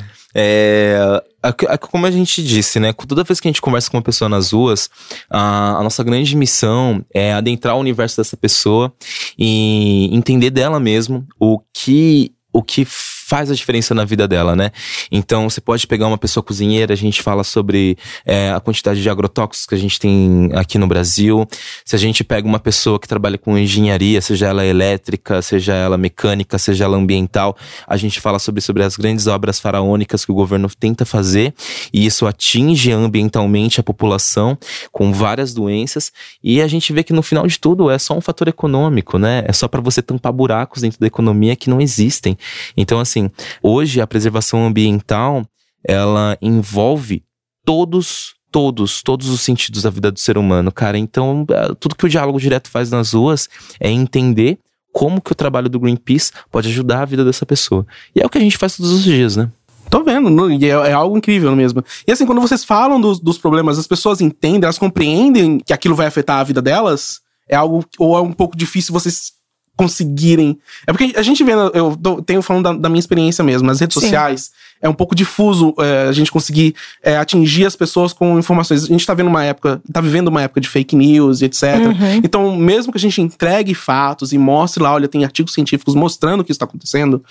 É, 0.32 0.96
a- 1.42 1.48
a- 1.74 1.76
como 1.78 2.06
a 2.06 2.10
gente 2.12 2.40
disse, 2.40 2.78
né? 2.78 2.92
Toda 2.92 3.24
vez 3.24 3.40
que 3.40 3.48
a 3.48 3.50
gente 3.50 3.60
conversa 3.60 3.90
com 3.90 3.96
uma 3.96 4.02
pessoa 4.02 4.28
nas 4.28 4.52
ruas, 4.52 4.88
a, 5.28 5.78
a 5.78 5.82
nossa 5.82 6.04
grande 6.04 6.36
missão 6.36 7.04
é 7.12 7.32
adentrar 7.32 7.74
o 7.74 7.80
universo 7.80 8.16
dessa 8.16 8.36
pessoa 8.36 8.92
e 9.36 10.08
entender 10.14 10.50
dela 10.50 10.78
mesmo 10.78 11.26
o 11.36 11.58
que 11.74 12.32
o 12.52 12.62
que 12.62 12.84
faz 13.30 13.48
a 13.48 13.54
diferença 13.54 13.94
na 13.94 14.04
vida 14.04 14.26
dela, 14.26 14.56
né? 14.56 14.72
Então, 15.08 15.48
você 15.48 15.60
pode 15.60 15.86
pegar 15.86 16.08
uma 16.08 16.18
pessoa 16.18 16.42
cozinheira, 16.42 16.92
a 16.92 16.96
gente 16.96 17.22
fala 17.22 17.44
sobre 17.44 17.96
é, 18.26 18.50
a 18.50 18.58
quantidade 18.58 19.00
de 19.00 19.08
agrotóxicos 19.08 19.66
que 19.66 19.74
a 19.76 19.78
gente 19.78 20.00
tem 20.00 20.50
aqui 20.52 20.78
no 20.78 20.88
Brasil. 20.88 21.46
Se 21.84 21.94
a 21.94 21.98
gente 21.98 22.24
pega 22.24 22.48
uma 22.48 22.58
pessoa 22.58 22.98
que 22.98 23.06
trabalha 23.06 23.38
com 23.38 23.56
engenharia, 23.56 24.20
seja 24.20 24.48
ela 24.48 24.66
elétrica, 24.66 25.40
seja 25.42 25.72
ela 25.74 25.96
mecânica, 25.96 26.58
seja 26.58 26.82
ela 26.82 26.96
ambiental, 26.96 27.56
a 27.86 27.96
gente 27.96 28.20
fala 28.20 28.40
sobre, 28.40 28.60
sobre 28.60 28.82
as 28.82 28.96
grandes 28.96 29.28
obras 29.28 29.60
faraônicas 29.60 30.24
que 30.24 30.32
o 30.32 30.34
governo 30.34 30.68
tenta 30.68 31.04
fazer 31.04 31.54
e 31.92 32.04
isso 32.04 32.26
atinge 32.26 32.90
ambientalmente 32.90 33.78
a 33.78 33.82
população 33.84 34.58
com 34.90 35.12
várias 35.12 35.54
doenças 35.54 36.10
e 36.42 36.60
a 36.60 36.66
gente 36.66 36.92
vê 36.92 37.04
que 37.04 37.12
no 37.12 37.22
final 37.22 37.46
de 37.46 37.60
tudo 37.60 37.92
é 37.92 37.98
só 37.98 38.12
um 38.18 38.20
fator 38.20 38.48
econômico, 38.48 39.18
né? 39.18 39.44
É 39.46 39.52
só 39.52 39.68
para 39.68 39.80
você 39.80 40.02
tampar 40.02 40.32
buracos 40.32 40.82
dentro 40.82 40.98
da 40.98 41.06
economia 41.06 41.54
que 41.54 41.70
não 41.70 41.80
existem. 41.80 42.36
Então, 42.76 42.98
assim, 42.98 43.19
hoje 43.62 44.00
a 44.00 44.06
preservação 44.06 44.66
ambiental 44.66 45.44
ela 45.84 46.36
envolve 46.40 47.24
todos 47.64 48.34
todos, 48.50 49.02
todos 49.02 49.28
os 49.28 49.40
sentidos 49.40 49.82
da 49.82 49.90
vida 49.90 50.10
do 50.10 50.18
ser 50.18 50.36
humano, 50.36 50.72
cara. 50.72 50.98
Então, 50.98 51.46
eh, 51.48 51.74
tudo 51.78 51.94
que 51.94 52.04
o 52.04 52.08
diálogo 52.08 52.40
direto 52.40 52.68
faz 52.68 52.90
nas 52.90 53.12
ruas 53.12 53.48
é 53.78 53.90
entender 53.90 54.58
como 54.92 55.20
que 55.20 55.32
o 55.32 55.34
trabalho 55.34 55.68
do 55.68 55.78
Greenpeace 55.78 56.32
pode 56.50 56.68
ajudar 56.68 57.02
a 57.02 57.04
vida 57.04 57.24
dessa 57.24 57.46
pessoa. 57.46 57.86
E 58.14 58.20
é 58.20 58.26
o 58.26 58.28
que 58.28 58.38
a 58.38 58.40
gente 58.40 58.58
faz 58.58 58.76
todos 58.76 58.90
os 58.90 59.04
dias, 59.04 59.36
né? 59.36 59.48
Tô 59.88 60.04
vendo, 60.04 60.50
é, 60.52 60.68
é 60.68 60.92
algo 60.92 61.16
incrível 61.16 61.54
mesmo. 61.56 61.84
E 62.06 62.12
assim, 62.12 62.26
quando 62.26 62.40
vocês 62.40 62.64
falam 62.64 63.00
dos, 63.00 63.18
dos 63.18 63.38
problemas, 63.38 63.78
as 63.78 63.86
pessoas 63.86 64.20
entendem, 64.20 64.62
elas 64.64 64.78
compreendem 64.78 65.58
que 65.58 65.72
aquilo 65.72 65.94
vai 65.96 66.06
afetar 66.06 66.38
a 66.38 66.44
vida 66.44 66.62
delas? 66.62 67.20
É 67.48 67.56
algo, 67.56 67.84
ou 67.98 68.16
é 68.16 68.20
um 68.20 68.32
pouco 68.32 68.56
difícil 68.56 68.92
vocês 68.92 69.32
conseguirem. 69.84 70.58
É 70.86 70.92
porque 70.92 71.12
a 71.16 71.22
gente 71.22 71.42
vê, 71.42 71.52
eu 71.74 71.96
tô- 72.00 72.20
tenho 72.22 72.42
falando 72.42 72.64
da, 72.64 72.72
da 72.74 72.88
minha 72.88 73.00
experiência 73.00 73.42
mesmo, 73.42 73.66
nas 73.66 73.80
redes 73.80 73.94
Sim. 73.94 74.00
sociais, 74.00 74.50
é 74.82 74.88
um 74.88 74.94
pouco 74.94 75.14
difuso 75.14 75.74
é, 75.78 76.08
a 76.08 76.12
gente 76.12 76.30
conseguir 76.32 76.74
é, 77.02 77.16
atingir 77.16 77.66
as 77.66 77.76
pessoas 77.76 78.12
com 78.14 78.38
informações. 78.38 78.84
A 78.84 78.86
gente 78.86 79.04
tá 79.06 79.12
vendo 79.14 79.26
uma 79.28 79.44
época, 79.44 79.80
tá 79.92 80.00
vivendo 80.00 80.28
uma 80.28 80.40
época 80.42 80.60
de 80.60 80.68
fake 80.68 80.96
news 80.96 81.40
e 81.42 81.44
etc. 81.46 81.62
Uhum. 81.84 82.20
Então, 82.24 82.56
mesmo 82.56 82.90
que 82.92 82.96
a 82.98 83.00
gente 83.00 83.20
entregue 83.20 83.74
fatos 83.74 84.32
e 84.32 84.38
mostre 84.38 84.82
lá, 84.82 84.92
olha, 84.94 85.06
tem 85.08 85.22
artigos 85.24 85.52
científicos 85.52 85.94
mostrando 85.94 86.42
que 86.44 86.50
isso 86.50 86.58
tá 86.60 86.64
acontecendo, 86.64 87.22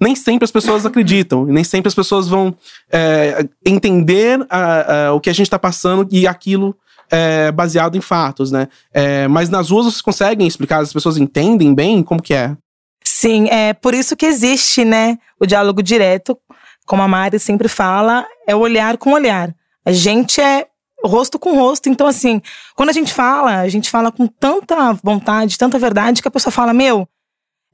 nem 0.00 0.14
sempre 0.14 0.44
as 0.44 0.50
pessoas 0.50 0.84
acreditam, 0.84 1.44
nem 1.46 1.64
sempre 1.64 1.88
as 1.88 1.94
pessoas 1.94 2.28
vão 2.28 2.54
é, 2.92 3.46
entender 3.64 4.44
a- 4.50 5.06
a- 5.08 5.12
o 5.14 5.20
que 5.20 5.30
a 5.30 5.32
gente 5.34 5.48
tá 5.48 5.58
passando 5.58 6.06
e 6.10 6.26
aquilo 6.26 6.74
é 7.10 7.50
baseado 7.52 7.96
em 7.96 8.00
fatos, 8.00 8.50
né? 8.50 8.68
É, 8.92 9.26
mas 9.28 9.48
nas 9.48 9.70
ruas 9.70 9.86
vocês 9.86 10.02
conseguem 10.02 10.46
explicar, 10.46 10.80
as 10.80 10.92
pessoas 10.92 11.16
entendem 11.16 11.74
bem 11.74 12.02
como 12.02 12.22
que 12.22 12.34
é? 12.34 12.56
Sim, 13.04 13.48
é 13.48 13.72
por 13.72 13.94
isso 13.94 14.16
que 14.16 14.26
existe, 14.26 14.84
né, 14.84 15.18
o 15.40 15.46
diálogo 15.46 15.82
direto, 15.82 16.38
como 16.86 17.02
a 17.02 17.08
Mari 17.08 17.38
sempre 17.38 17.68
fala, 17.68 18.26
é 18.46 18.54
o 18.54 18.60
olhar 18.60 18.96
com 18.96 19.12
olhar. 19.12 19.54
A 19.84 19.92
gente 19.92 20.40
é 20.40 20.66
rosto 21.04 21.38
com 21.38 21.54
rosto, 21.56 21.88
então 21.88 22.06
assim, 22.06 22.42
quando 22.74 22.90
a 22.90 22.92
gente 22.92 23.12
fala, 23.12 23.60
a 23.60 23.68
gente 23.68 23.88
fala 23.88 24.10
com 24.12 24.26
tanta 24.26 24.92
vontade, 25.02 25.56
tanta 25.56 25.78
verdade 25.78 26.20
que 26.20 26.28
a 26.28 26.30
pessoa 26.30 26.52
fala: 26.52 26.74
"Meu, 26.74 27.08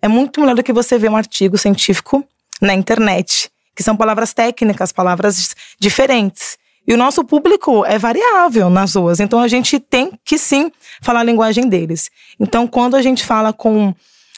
é 0.00 0.08
muito 0.08 0.40
melhor 0.40 0.54
do 0.54 0.62
que 0.62 0.72
você 0.72 0.98
ver 0.98 1.10
um 1.10 1.16
artigo 1.16 1.56
científico 1.56 2.24
na 2.60 2.74
internet, 2.74 3.50
que 3.74 3.82
são 3.82 3.96
palavras 3.96 4.32
técnicas, 4.34 4.92
palavras 4.92 5.54
diferentes. 5.80 6.58
E 6.86 6.92
o 6.92 6.96
nosso 6.98 7.24
público 7.24 7.84
é 7.86 7.98
variável 7.98 8.68
nas 8.68 8.94
ruas, 8.94 9.18
então 9.18 9.40
a 9.40 9.48
gente 9.48 9.78
tem 9.78 10.12
que 10.24 10.36
sim 10.36 10.70
falar 11.00 11.20
a 11.20 11.24
linguagem 11.24 11.68
deles. 11.68 12.10
Então, 12.38 12.66
quando 12.66 12.94
a 12.94 13.02
gente 13.02 13.24
fala 13.24 13.52
com 13.52 13.94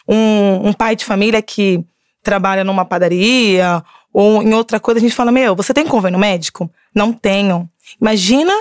um, 0.09 0.69
um 0.69 0.73
pai 0.73 0.95
de 0.95 1.05
família 1.05 1.43
que 1.43 1.85
trabalha 2.23 2.63
numa 2.63 2.85
padaria 2.85 3.83
ou 4.13 4.43
em 4.43 4.55
outra 4.55 4.79
coisa, 4.79 4.99
a 4.99 5.03
gente 5.03 5.15
fala: 5.15 5.33
Meu, 5.33 5.57
você 5.57 5.75
tem 5.75 5.87
convênio 5.87 6.19
médico? 6.19 6.71
Não 6.95 7.13
tenho. 7.13 7.69
Imagina 8.01 8.53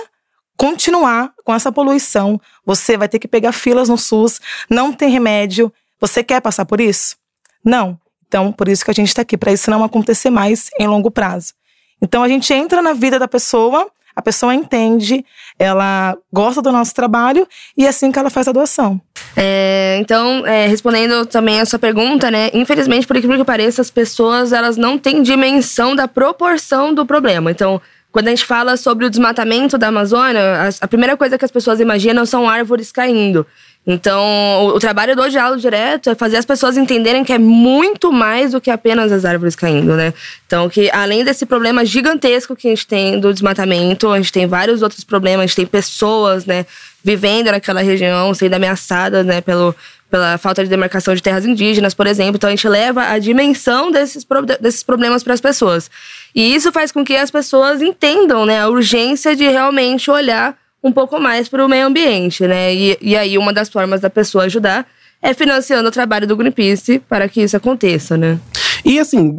continuar 0.56 1.32
com 1.44 1.54
essa 1.54 1.70
poluição. 1.70 2.40
Você 2.64 2.96
vai 2.96 3.08
ter 3.08 3.18
que 3.18 3.28
pegar 3.28 3.52
filas 3.52 3.88
no 3.88 3.96
SUS, 3.96 4.40
não 4.68 4.92
tem 4.92 5.10
remédio. 5.10 5.72
Você 6.00 6.24
quer 6.24 6.40
passar 6.40 6.64
por 6.66 6.80
isso? 6.80 7.16
Não. 7.64 7.98
Então, 8.26 8.52
por 8.52 8.68
isso 8.68 8.84
que 8.84 8.90
a 8.90 8.94
gente 8.94 9.08
está 9.08 9.22
aqui, 9.22 9.36
para 9.36 9.52
isso 9.52 9.70
não 9.70 9.84
acontecer 9.84 10.30
mais 10.30 10.68
em 10.78 10.86
longo 10.86 11.10
prazo. 11.10 11.54
Então, 12.00 12.22
a 12.22 12.28
gente 12.28 12.52
entra 12.52 12.82
na 12.82 12.92
vida 12.92 13.18
da 13.18 13.28
pessoa, 13.28 13.88
a 14.14 14.22
pessoa 14.22 14.54
entende, 14.54 15.24
ela 15.58 16.16
gosta 16.32 16.62
do 16.62 16.72
nosso 16.72 16.94
trabalho 16.94 17.46
e 17.76 17.84
é 17.84 17.88
assim 17.88 18.10
que 18.10 18.18
ela 18.18 18.30
faz 18.30 18.48
a 18.48 18.52
doação. 18.52 19.00
É, 19.36 19.98
então, 20.00 20.46
é, 20.46 20.66
respondendo 20.66 21.26
também 21.26 21.60
a 21.60 21.66
sua 21.66 21.78
pergunta, 21.78 22.30
né? 22.30 22.50
Infelizmente, 22.54 23.06
por 23.06 23.16
incrível 23.16 23.38
que 23.38 23.44
pareça, 23.44 23.82
as 23.82 23.90
pessoas 23.90 24.52
elas 24.52 24.76
não 24.78 24.98
têm 24.98 25.22
dimensão 25.22 25.94
da 25.94 26.08
proporção 26.08 26.94
do 26.94 27.04
problema. 27.04 27.50
Então, 27.50 27.80
quando 28.16 28.28
a 28.28 28.30
gente 28.30 28.46
fala 28.46 28.78
sobre 28.78 29.04
o 29.04 29.10
desmatamento 29.10 29.76
da 29.76 29.88
Amazônia, 29.88 30.70
a, 30.80 30.88
primeira 30.88 31.18
coisa 31.18 31.36
que 31.36 31.44
as 31.44 31.50
pessoas 31.50 31.80
imaginam 31.80 32.24
são 32.24 32.48
árvores 32.48 32.90
caindo. 32.90 33.46
Então, 33.86 34.20
o, 34.64 34.68
o 34.76 34.80
trabalho 34.80 35.14
do 35.14 35.28
diálogo 35.30 35.60
direto 35.60 36.10
é 36.10 36.14
fazer 36.16 36.36
as 36.36 36.44
pessoas 36.44 36.76
entenderem 36.76 37.22
que 37.22 37.32
é 37.32 37.38
muito 37.38 38.12
mais 38.12 38.50
do 38.50 38.60
que 38.60 38.68
apenas 38.68 39.12
as 39.12 39.24
árvores 39.24 39.54
caindo, 39.54 39.94
né? 39.94 40.12
Então, 40.44 40.68
que 40.68 40.90
além 40.90 41.22
desse 41.22 41.46
problema 41.46 41.84
gigantesco 41.84 42.56
que 42.56 42.66
a 42.66 42.70
gente 42.70 42.86
tem 42.86 43.20
do 43.20 43.32
desmatamento, 43.32 44.10
a 44.10 44.16
gente 44.16 44.32
tem 44.32 44.46
vários 44.46 44.82
outros 44.82 45.04
problemas, 45.04 45.44
a 45.44 45.46
gente 45.46 45.56
tem 45.56 45.66
pessoas, 45.66 46.44
né, 46.44 46.66
vivendo 47.04 47.52
naquela 47.52 47.80
região, 47.80 48.34
sendo 48.34 48.54
ameaçadas, 48.54 49.24
né, 49.24 49.40
pelo, 49.40 49.72
pela 50.10 50.36
falta 50.36 50.64
de 50.64 50.68
demarcação 50.68 51.14
de 51.14 51.22
terras 51.22 51.46
indígenas, 51.46 51.94
por 51.94 52.08
exemplo. 52.08 52.34
Então, 52.36 52.48
a 52.48 52.50
gente 52.50 52.68
leva 52.68 53.04
a 53.04 53.20
dimensão 53.20 53.92
desses, 53.92 54.26
desses 54.60 54.82
problemas 54.82 55.22
para 55.22 55.34
as 55.34 55.40
pessoas. 55.40 55.88
E 56.34 56.56
isso 56.56 56.72
faz 56.72 56.90
com 56.90 57.04
que 57.04 57.14
as 57.14 57.30
pessoas 57.30 57.80
entendam, 57.80 58.44
né, 58.44 58.62
a 58.62 58.68
urgência 58.68 59.36
de 59.36 59.44
realmente 59.48 60.10
olhar 60.10 60.56
um 60.86 60.92
pouco 60.92 61.18
mais 61.18 61.48
para 61.48 61.64
o 61.64 61.68
meio 61.68 61.86
ambiente, 61.86 62.46
né? 62.46 62.72
E, 62.72 62.96
e 63.00 63.16
aí, 63.16 63.36
uma 63.36 63.52
das 63.52 63.68
formas 63.68 64.00
da 64.00 64.08
pessoa 64.08 64.44
ajudar 64.44 64.86
é 65.20 65.34
financiando 65.34 65.88
o 65.88 65.92
trabalho 65.92 66.26
do 66.26 66.36
Greenpeace 66.36 67.00
para 67.00 67.28
que 67.28 67.42
isso 67.42 67.56
aconteça, 67.56 68.16
né? 68.16 68.38
E 68.84 68.98
assim, 69.00 69.36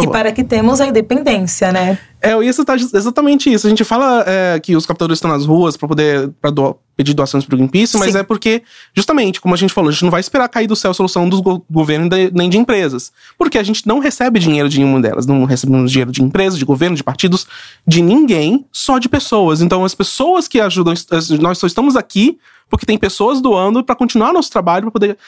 E 0.00 0.06
para 0.06 0.32
que 0.32 0.42
temos 0.42 0.80
a 0.80 0.86
independência, 0.86 1.70
né? 1.70 1.98
É, 2.20 2.32
ia 2.42 2.52
citar 2.52 2.76
exatamente 2.76 3.52
isso. 3.52 3.66
A 3.66 3.70
gente 3.70 3.84
fala 3.84 4.24
é, 4.26 4.58
que 4.58 4.74
os 4.74 4.84
captadores 4.84 5.18
estão 5.18 5.30
nas 5.30 5.46
ruas 5.46 5.76
para 5.76 5.86
poder 5.86 6.30
pra 6.40 6.50
pedir 6.96 7.14
doações 7.14 7.44
pro 7.44 7.56
Greenpeace, 7.56 7.96
mas 7.96 8.12
Sim. 8.12 8.18
é 8.18 8.22
porque, 8.24 8.62
justamente, 8.92 9.40
como 9.40 9.54
a 9.54 9.56
gente 9.56 9.72
falou, 9.72 9.88
a 9.88 9.92
gente 9.92 10.02
não 10.02 10.10
vai 10.10 10.20
esperar 10.20 10.48
cair 10.48 10.66
do 10.66 10.74
céu 10.74 10.90
a 10.90 10.94
solução 10.94 11.28
dos 11.28 11.38
go 11.40 11.64
governos 11.70 12.08
nem 12.32 12.50
de 12.50 12.58
empresas. 12.58 13.12
Porque 13.38 13.56
a 13.56 13.62
gente 13.62 13.86
não 13.86 14.00
recebe 14.00 14.40
dinheiro 14.40 14.68
de 14.68 14.78
nenhuma 14.78 15.00
delas. 15.00 15.26
Não 15.26 15.44
recebemos 15.44 15.92
dinheiro 15.92 16.10
de 16.10 16.22
empresas, 16.24 16.58
de 16.58 16.64
governo, 16.64 16.96
de 16.96 17.04
partidos, 17.04 17.46
de 17.86 18.02
ninguém, 18.02 18.66
só 18.72 18.98
de 18.98 19.08
pessoas. 19.08 19.60
Então, 19.60 19.84
as 19.84 19.94
pessoas 19.94 20.48
que 20.48 20.60
ajudam, 20.60 20.94
nós 21.40 21.58
só 21.58 21.66
estamos 21.68 21.94
aqui 21.94 22.36
porque 22.68 22.84
tem 22.84 22.98
pessoas 22.98 23.40
doando 23.40 23.82
para 23.84 23.94
continuar 23.94 24.32
nosso 24.32 24.50
trabalho, 24.50 24.90
para 24.90 24.90
poder 24.90 25.18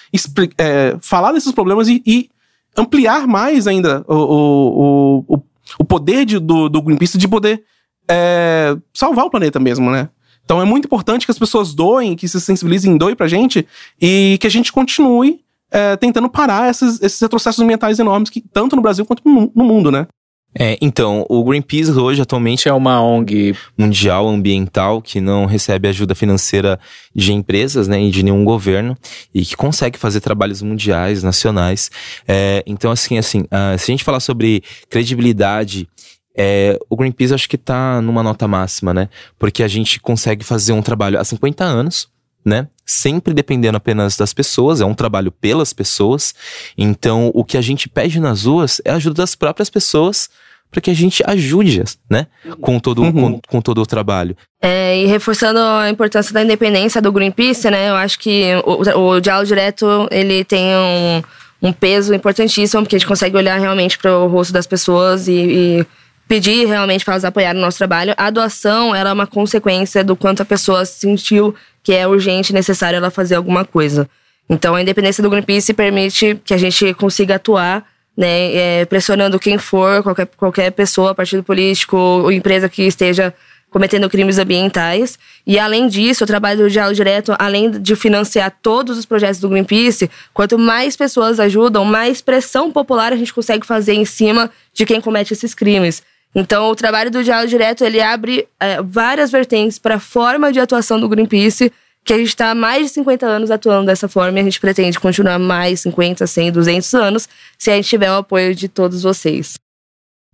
é, 0.59 0.97
falar 1.01 1.33
desses 1.33 1.53
problemas 1.53 1.87
e- 1.89 2.03
e 2.05 2.29
ampliar 2.77 3.27
mais 3.27 3.67
ainda 3.67 4.05
o, 4.09 4.15
o, 4.15 5.25
o, 5.37 5.43
o 5.79 5.85
poder 5.85 6.25
de- 6.25 6.39
do, 6.39 6.69
do 6.69 6.83
Greenpeace 6.83 7.19
de 7.19 7.29
poder 7.29 7.63
é, 8.09 8.77
salvar 8.95 9.25
o 9.27 9.31
planeta 9.31 9.59
mesmo, 9.61 9.91
né? 9.91 10.09
Então 10.45 10.61
é 10.61 10.65
muito 10.65 10.87
importante 10.87 11.27
que 11.27 11.31
as 11.31 11.39
pessoas 11.39 11.75
doem, 11.75 12.17
que 12.17 12.27
se 12.27 12.41
sensibilizem, 12.41 12.97
doem 12.97 13.15
pra 13.15 13.29
gente 13.29 13.67
e 14.01 14.37
que 14.41 14.47
a 14.47 14.51
gente 14.51 14.73
continue 14.73 15.41
é, 15.71 15.97
tentando 15.97 16.29
parar 16.29 16.69
esses, 16.71 17.01
esses 17.01 17.21
retrocessos 17.21 17.61
ambientais 17.63 17.99
enormes, 18.01 18.29
que, 18.31 18.41
tanto 18.41 18.75
no 18.75 18.83
Brasil 18.83 19.07
quanto 19.07 19.23
no, 19.25 19.53
no 19.55 19.65
mundo, 19.65 19.93
né? 19.93 20.09
É, 20.59 20.77
então, 20.81 21.25
o 21.29 21.45
Greenpeace 21.45 21.93
hoje 21.93 22.21
atualmente 22.21 22.69
é 22.69 22.73
uma 22.73 23.01
ONG 23.01 23.55
mundial 23.79 24.29
ambiental 24.29 25.01
que 25.01 25.21
não 25.21 25.47
recebe 25.47 25.89
ajuda 25.89 26.15
financeira 26.15 26.79
de 27.15 27.33
empresas, 27.33 27.87
né, 27.87 28.03
e 28.03 28.11
de 28.11 28.23
nenhum 28.23 28.45
governo 28.45 28.97
e 29.33 29.45
que 29.45 29.57
consegue 29.57 29.99
fazer 29.99 30.21
trabalhos 30.21 30.61
mundiais, 30.61 31.23
nacionais. 31.23 31.91
É, 32.27 32.65
então, 32.67 32.91
assim, 32.91 33.17
assim, 33.17 33.45
ah, 33.51 33.77
se 33.79 33.91
a 33.91 33.93
gente 33.93 34.05
falar 34.05 34.21
sobre 34.21 34.63
credibilidade, 34.89 35.89
é, 36.37 36.79
o 36.89 36.97
Greenpeace 36.97 37.35
acho 37.35 37.49
que 37.49 37.59
tá 37.59 38.01
numa 38.01 38.23
nota 38.23 38.49
máxima, 38.49 38.93
né? 38.93 39.09
Porque 39.39 39.63
a 39.63 39.69
gente 39.69 40.01
consegue 40.01 40.45
fazer 40.45 40.73
um 40.73 40.83
trabalho 40.83 41.19
há 41.19 41.25
50 41.25 41.65
anos, 41.65 42.09
né? 42.45 42.69
Sempre 42.85 43.33
dependendo 43.35 43.77
apenas 43.77 44.17
das 44.17 44.33
pessoas, 44.35 44.81
é 44.81 44.85
um 44.85 44.95
trabalho 44.95 45.31
pelas 45.31 45.73
pessoas. 45.73 46.35
Então, 46.77 47.31
o 47.35 47.45
que 47.45 47.57
a 47.57 47.61
gente 47.61 47.89
pede 47.89 48.19
nas 48.19 48.45
ruas 48.45 48.81
é 48.85 48.91
a 48.91 48.97
ajuda 48.97 49.23
das 49.23 49.35
próprias 49.35 49.71
pessoas 49.71 50.29
para 50.71 50.81
que 50.81 50.91
a 50.91 50.95
gente 50.95 51.23
ajude-as, 51.27 51.99
né? 52.09 52.27
Com 52.61 52.79
todo, 52.79 53.03
Uhum. 53.03 53.13
com, 53.13 53.41
com 53.49 53.61
todo 53.61 53.83
o 53.83 53.87
trabalho. 53.87 54.37
É, 54.63 55.03
e 55.03 55.07
reforçando 55.07 55.59
a 55.59 55.91
importância 55.91 56.33
da 56.33 56.45
independência 56.45 57.03
do 57.03 57.11
Greenpeace, 57.11 57.69
né? 57.71 57.91
Eu 57.91 57.97
acho 57.97 58.19
que 58.19 58.45
o, 58.65 59.15
o 59.17 59.21
diálogo 59.21 59.47
direto 59.49 60.07
ele 60.13 60.45
tem 60.45 60.77
um, 60.77 61.23
um 61.69 61.73
peso 61.73 62.15
importantíssimo, 62.15 62.83
porque 62.83 62.95
a 62.95 62.99
gente 62.99 63.09
consegue 63.09 63.37
olhar 63.37 63.59
realmente 63.59 63.99
para 63.99 64.17
o 64.17 64.29
rosto 64.29 64.53
das 64.53 64.67
pessoas 64.67 65.27
e, 65.27 65.33
e 65.33 65.87
pedir 66.31 66.65
realmente 66.65 67.05
para 67.05 67.15
elas 67.15 67.25
apoiarem 67.25 67.61
o 67.61 67.65
nosso 67.65 67.77
trabalho. 67.77 68.15
A 68.17 68.31
doação 68.31 68.95
ela 68.95 69.11
é 69.11 69.13
uma 69.13 69.27
consequência 69.27 70.05
do 70.05 70.15
quanto 70.15 70.43
a 70.43 70.45
pessoa 70.45 70.85
sentiu 70.85 71.53
que 71.83 71.93
é 71.93 72.07
urgente 72.07 72.53
e 72.53 72.55
necessário 72.55 72.99
ela 72.99 73.11
fazer 73.11 73.35
alguma 73.35 73.65
coisa. 73.65 74.09
Então, 74.49 74.77
a 74.77 74.81
independência 74.81 75.25
do 75.25 75.29
Greenpeace 75.29 75.75
permite 75.75 76.41
que 76.45 76.55
a 76.55 76.57
gente 76.57 76.95
consiga 76.95 77.35
atuar 77.35 77.85
né, 78.17 78.55
é, 78.55 78.85
pressionando 78.85 79.41
quem 79.41 79.59
for, 79.59 80.05
qualquer, 80.05 80.29
qualquer 80.37 80.71
pessoa, 80.71 81.17
partido 81.17 81.43
político 81.43 81.97
ou 81.97 82.31
empresa 82.31 82.69
que 82.69 82.85
esteja 82.85 83.35
cometendo 83.69 84.09
crimes 84.09 84.39
ambientais. 84.39 85.19
E 85.45 85.59
além 85.59 85.89
disso, 85.89 86.23
o 86.23 86.27
trabalho 86.29 86.63
do 86.63 86.71
Diálogo 86.71 86.95
Direto, 86.95 87.35
além 87.41 87.73
de 87.73 87.97
financiar 87.97 88.57
todos 88.63 88.97
os 88.97 89.05
projetos 89.05 89.41
do 89.41 89.49
Greenpeace, 89.49 90.09
quanto 90.33 90.57
mais 90.57 90.95
pessoas 90.95 91.41
ajudam, 91.41 91.85
mais 91.85 92.21
pressão 92.21 92.71
popular 92.71 93.13
a 93.13 93.17
gente 93.17 93.35
consegue 93.35 93.67
fazer 93.67 93.95
em 93.95 94.05
cima 94.05 94.49
de 94.73 94.87
quem 94.87 95.01
comete 95.01 95.33
esses 95.33 95.55
crimes. 95.55 96.05
Então, 96.35 96.71
o 96.71 96.77
trabalho 96.77 97.11
do 97.11 97.25
Diálogo 97.25 97.49
Direto, 97.49 97.85
ele 97.85 98.01
abre 98.01 98.47
é, 98.59 98.81
várias 98.83 99.31
vertentes 99.31 99.79
para 99.79 99.97
a 99.97 100.01
forma 100.01 100.53
de 100.53 100.61
atuação 100.61 101.01
do 101.01 101.09
Greenpeace, 101.09 101.73
que 102.05 102.13
a 102.13 102.19
gente 102.19 102.29
está 102.29 102.51
há 102.51 102.55
mais 102.55 102.87
de 102.87 102.93
50 102.95 103.27
anos 103.27 103.51
atuando 103.51 103.87
dessa 103.87 104.09
forma 104.09 104.39
e 104.39 104.41
a 104.41 104.45
gente 104.45 104.61
pretende 104.61 104.99
continuar 104.99 105.39
mais 105.39 105.81
50, 105.81 106.27
100, 106.27 106.53
200 106.53 106.95
anos 106.95 107.29
se 107.59 107.71
a 107.71 107.77
gente 107.77 107.89
tiver 107.89 108.11
o 108.11 108.17
apoio 108.17 108.55
de 108.55 108.69
todos 108.69 109.03
vocês. 109.03 109.55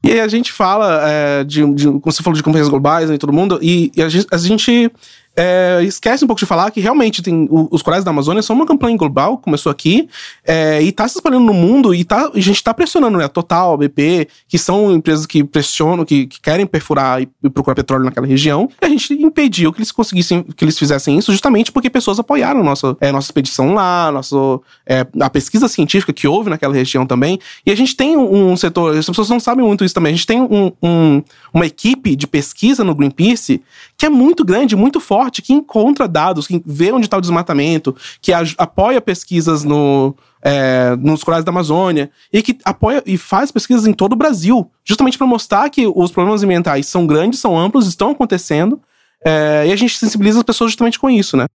E 0.04 0.12
aí 0.12 0.20
a 0.20 0.28
gente 0.28 0.52
fala 0.52 1.00
é, 1.10 1.44
de, 1.44 1.64
de. 1.74 1.86
Como 1.86 2.00
você 2.04 2.22
falou 2.22 2.36
de 2.36 2.42
companhias 2.42 2.68
globais 2.68 3.10
e 3.10 3.18
todo 3.18 3.32
mundo, 3.32 3.58
e, 3.60 3.90
e 3.96 4.02
a 4.02 4.08
gente. 4.08 4.26
A 4.30 4.36
gente 4.36 4.92
é, 5.36 5.80
esquece 5.84 6.24
um 6.24 6.26
pouco 6.26 6.40
de 6.40 6.46
falar 6.46 6.70
que 6.70 6.80
realmente 6.80 7.22
tem 7.22 7.46
o- 7.50 7.68
os 7.70 7.82
Corais 7.82 8.02
da 8.02 8.10
Amazônia 8.10 8.42
são 8.42 8.56
uma 8.56 8.66
campanha 8.66 8.96
global, 8.96 9.36
começou 9.38 9.70
aqui, 9.70 10.08
é, 10.44 10.82
e 10.82 10.90
tá 10.90 11.06
se 11.06 11.18
espalhando 11.18 11.44
no 11.44 11.52
mundo, 11.52 11.94
e 11.94 12.04
tá, 12.04 12.30
a 12.34 12.40
gente 12.40 12.62
tá 12.62 12.72
pressionando, 12.72 13.18
né? 13.18 13.28
Total, 13.28 13.74
a 13.74 13.76
BP, 13.76 14.28
que 14.48 14.56
são 14.58 14.92
empresas 14.92 15.26
que 15.26 15.44
pressionam, 15.44 16.04
que, 16.04 16.26
que 16.26 16.40
querem 16.40 16.66
perfurar 16.66 17.20
e, 17.22 17.28
e 17.44 17.50
procurar 17.50 17.74
petróleo 17.74 18.04
naquela 18.04 18.26
região, 18.26 18.68
e 18.80 18.86
a 18.86 18.88
gente 18.88 19.12
impediu 19.14 19.72
que 19.72 19.78
eles 19.78 19.92
conseguissem, 19.92 20.42
que 20.42 20.64
eles 20.64 20.78
fizessem 20.78 21.18
isso 21.18 21.30
justamente 21.32 21.70
porque 21.70 21.90
pessoas 21.90 22.18
apoiaram 22.18 22.62
nossa, 22.64 22.96
é, 23.00 23.12
nossa 23.12 23.26
expedição 23.28 23.74
lá, 23.74 24.10
nosso, 24.10 24.62
é, 24.86 25.06
a 25.20 25.28
pesquisa 25.28 25.68
científica 25.68 26.12
que 26.12 26.26
houve 26.26 26.48
naquela 26.50 26.72
região 26.74 27.06
também. 27.06 27.38
E 27.66 27.70
a 27.70 27.74
gente 27.74 27.94
tem 27.94 28.16
um, 28.16 28.52
um 28.52 28.56
setor, 28.56 28.96
as 28.96 29.04
pessoas 29.06 29.28
não 29.28 29.38
sabem 29.38 29.64
muito 29.64 29.84
isso 29.84 29.94
também, 29.94 30.12
a 30.12 30.16
gente 30.16 30.26
tem 30.26 30.40
um- 30.40 30.72
um- 30.82 31.22
uma 31.52 31.66
equipe 31.66 32.16
de 32.16 32.26
pesquisa 32.26 32.82
no 32.82 32.94
Greenpeace 32.94 33.60
que 33.98 34.06
é 34.06 34.08
muito 34.08 34.44
grande, 34.44 34.74
muito 34.76 35.00
forte, 35.00 35.25
que 35.30 35.52
encontra 35.52 36.08
dados, 36.08 36.46
que 36.46 36.62
vê 36.64 36.92
onde 36.92 37.06
está 37.06 37.16
o 37.16 37.20
desmatamento, 37.20 37.94
que 38.20 38.32
apoia 38.32 39.00
pesquisas 39.00 39.64
no, 39.64 40.14
é, 40.42 40.96
nos 40.96 41.22
corais 41.24 41.44
da 41.44 41.50
Amazônia 41.50 42.10
e 42.32 42.42
que 42.42 42.58
apoia 42.64 43.02
e 43.06 43.16
faz 43.16 43.50
pesquisas 43.50 43.86
em 43.86 43.92
todo 43.92 44.12
o 44.12 44.16
Brasil, 44.16 44.70
justamente 44.84 45.18
para 45.18 45.26
mostrar 45.26 45.68
que 45.70 45.86
os 45.86 46.10
problemas 46.10 46.42
ambientais 46.42 46.86
são 46.86 47.06
grandes, 47.06 47.40
são 47.40 47.58
amplos, 47.58 47.86
estão 47.86 48.10
acontecendo. 48.10 48.80
é, 49.24 49.64
e 49.66 49.72
a 49.72 49.76
gente 49.76 49.98
sensibiliza 49.98 50.38
as 50.38 50.44
pessoas 50.44 50.70
justamente 50.70 50.98
com 50.98 51.10
isso, 51.10 51.36
né? 51.36 51.46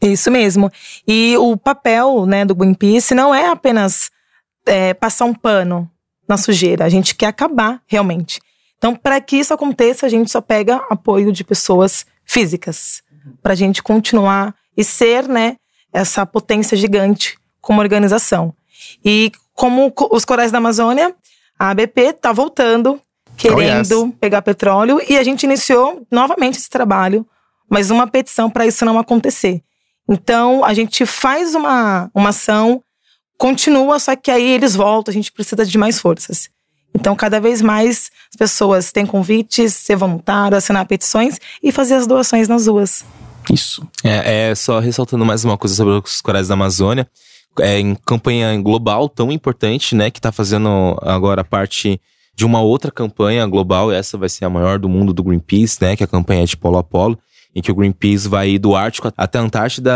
Isso 0.00 0.30
mesmo. 0.30 0.70
E 1.06 1.36
o 1.38 1.56
papel 1.56 2.26
né, 2.26 2.44
do 2.44 2.54
Greenpeace 2.54 3.14
não 3.14 3.34
é 3.34 3.48
apenas 3.48 4.10
é, 4.66 4.92
passar 4.92 5.24
um 5.24 5.34
pano 5.34 5.90
na 6.28 6.36
sujeira. 6.36 6.84
A 6.84 6.88
gente 6.88 7.14
quer 7.14 7.26
acabar 7.26 7.80
realmente. 7.86 8.40
Então, 8.76 8.94
para 8.94 9.20
que 9.20 9.36
isso 9.36 9.54
aconteça, 9.54 10.06
a 10.06 10.08
gente 10.08 10.30
só 10.30 10.40
pega 10.40 10.84
apoio 10.90 11.32
de 11.32 11.42
pessoas 11.42 12.04
físicas. 12.24 13.02
Para 13.42 13.52
a 13.52 13.56
gente 13.56 13.82
continuar 13.82 14.54
e 14.76 14.84
ser 14.84 15.26
né, 15.28 15.56
essa 15.92 16.24
potência 16.26 16.76
gigante 16.76 17.36
como 17.60 17.80
organização. 17.80 18.54
E 19.04 19.32
como 19.54 19.90
co- 19.90 20.08
os 20.12 20.24
corais 20.24 20.52
da 20.52 20.58
Amazônia, 20.58 21.14
a 21.58 21.70
ABP 21.70 22.00
está 22.02 22.32
voltando, 22.32 23.00
querendo 23.36 24.12
pegar 24.20 24.42
petróleo. 24.42 25.00
E 25.08 25.16
a 25.18 25.22
gente 25.24 25.44
iniciou 25.44 26.06
novamente 26.10 26.58
esse 26.58 26.68
trabalho, 26.68 27.26
mas 27.68 27.90
uma 27.90 28.06
petição 28.06 28.48
para 28.50 28.66
isso 28.66 28.84
não 28.84 28.98
acontecer. 28.98 29.62
Então, 30.08 30.64
a 30.64 30.72
gente 30.74 31.04
faz 31.04 31.54
uma, 31.54 32.10
uma 32.14 32.28
ação, 32.28 32.82
continua, 33.38 33.98
só 33.98 34.14
que 34.14 34.30
aí 34.30 34.46
eles 34.50 34.74
voltam, 34.76 35.10
a 35.10 35.14
gente 35.14 35.32
precisa 35.32 35.64
de 35.64 35.76
mais 35.78 35.98
forças. 36.00 36.48
Então, 36.96 37.14
cada 37.14 37.38
vez 37.38 37.60
mais 37.60 38.10
as 38.30 38.36
pessoas 38.38 38.90
têm 38.90 39.04
convites, 39.04 39.74
ser 39.74 39.96
voluntário, 39.96 40.56
assinar 40.56 40.86
petições 40.86 41.38
e 41.62 41.70
fazer 41.70 41.94
as 41.94 42.06
doações 42.06 42.48
nas 42.48 42.66
ruas. 42.66 43.04
Isso. 43.52 43.86
É, 44.02 44.48
é, 44.48 44.54
só 44.54 44.78
ressaltando 44.78 45.24
mais 45.24 45.44
uma 45.44 45.58
coisa 45.58 45.74
sobre 45.74 45.92
os 45.92 46.22
corais 46.22 46.48
da 46.48 46.54
Amazônia. 46.54 47.06
É 47.60 47.78
em 47.78 47.94
campanha 47.94 48.58
global 48.60 49.10
tão 49.10 49.30
importante, 49.30 49.94
né? 49.94 50.10
Que 50.10 50.20
tá 50.20 50.32
fazendo 50.32 50.96
agora 51.02 51.44
parte 51.44 52.00
de 52.34 52.46
uma 52.46 52.62
outra 52.62 52.90
campanha 52.90 53.46
global. 53.46 53.92
Essa 53.92 54.16
vai 54.16 54.30
ser 54.30 54.46
a 54.46 54.50
maior 54.50 54.78
do 54.78 54.88
mundo 54.88 55.12
do 55.12 55.22
Greenpeace, 55.22 55.78
né? 55.80 55.96
Que 55.96 56.02
é 56.02 56.06
a 56.06 56.08
campanha 56.08 56.46
de 56.46 56.56
Polo 56.56 56.78
a 56.78 56.82
Polo. 56.82 57.18
Em 57.54 57.60
que 57.60 57.70
o 57.70 57.74
Greenpeace 57.74 58.26
vai 58.26 58.58
do 58.58 58.74
Ártico 58.74 59.12
até 59.16 59.38
a 59.38 59.42
Antártida 59.42 59.92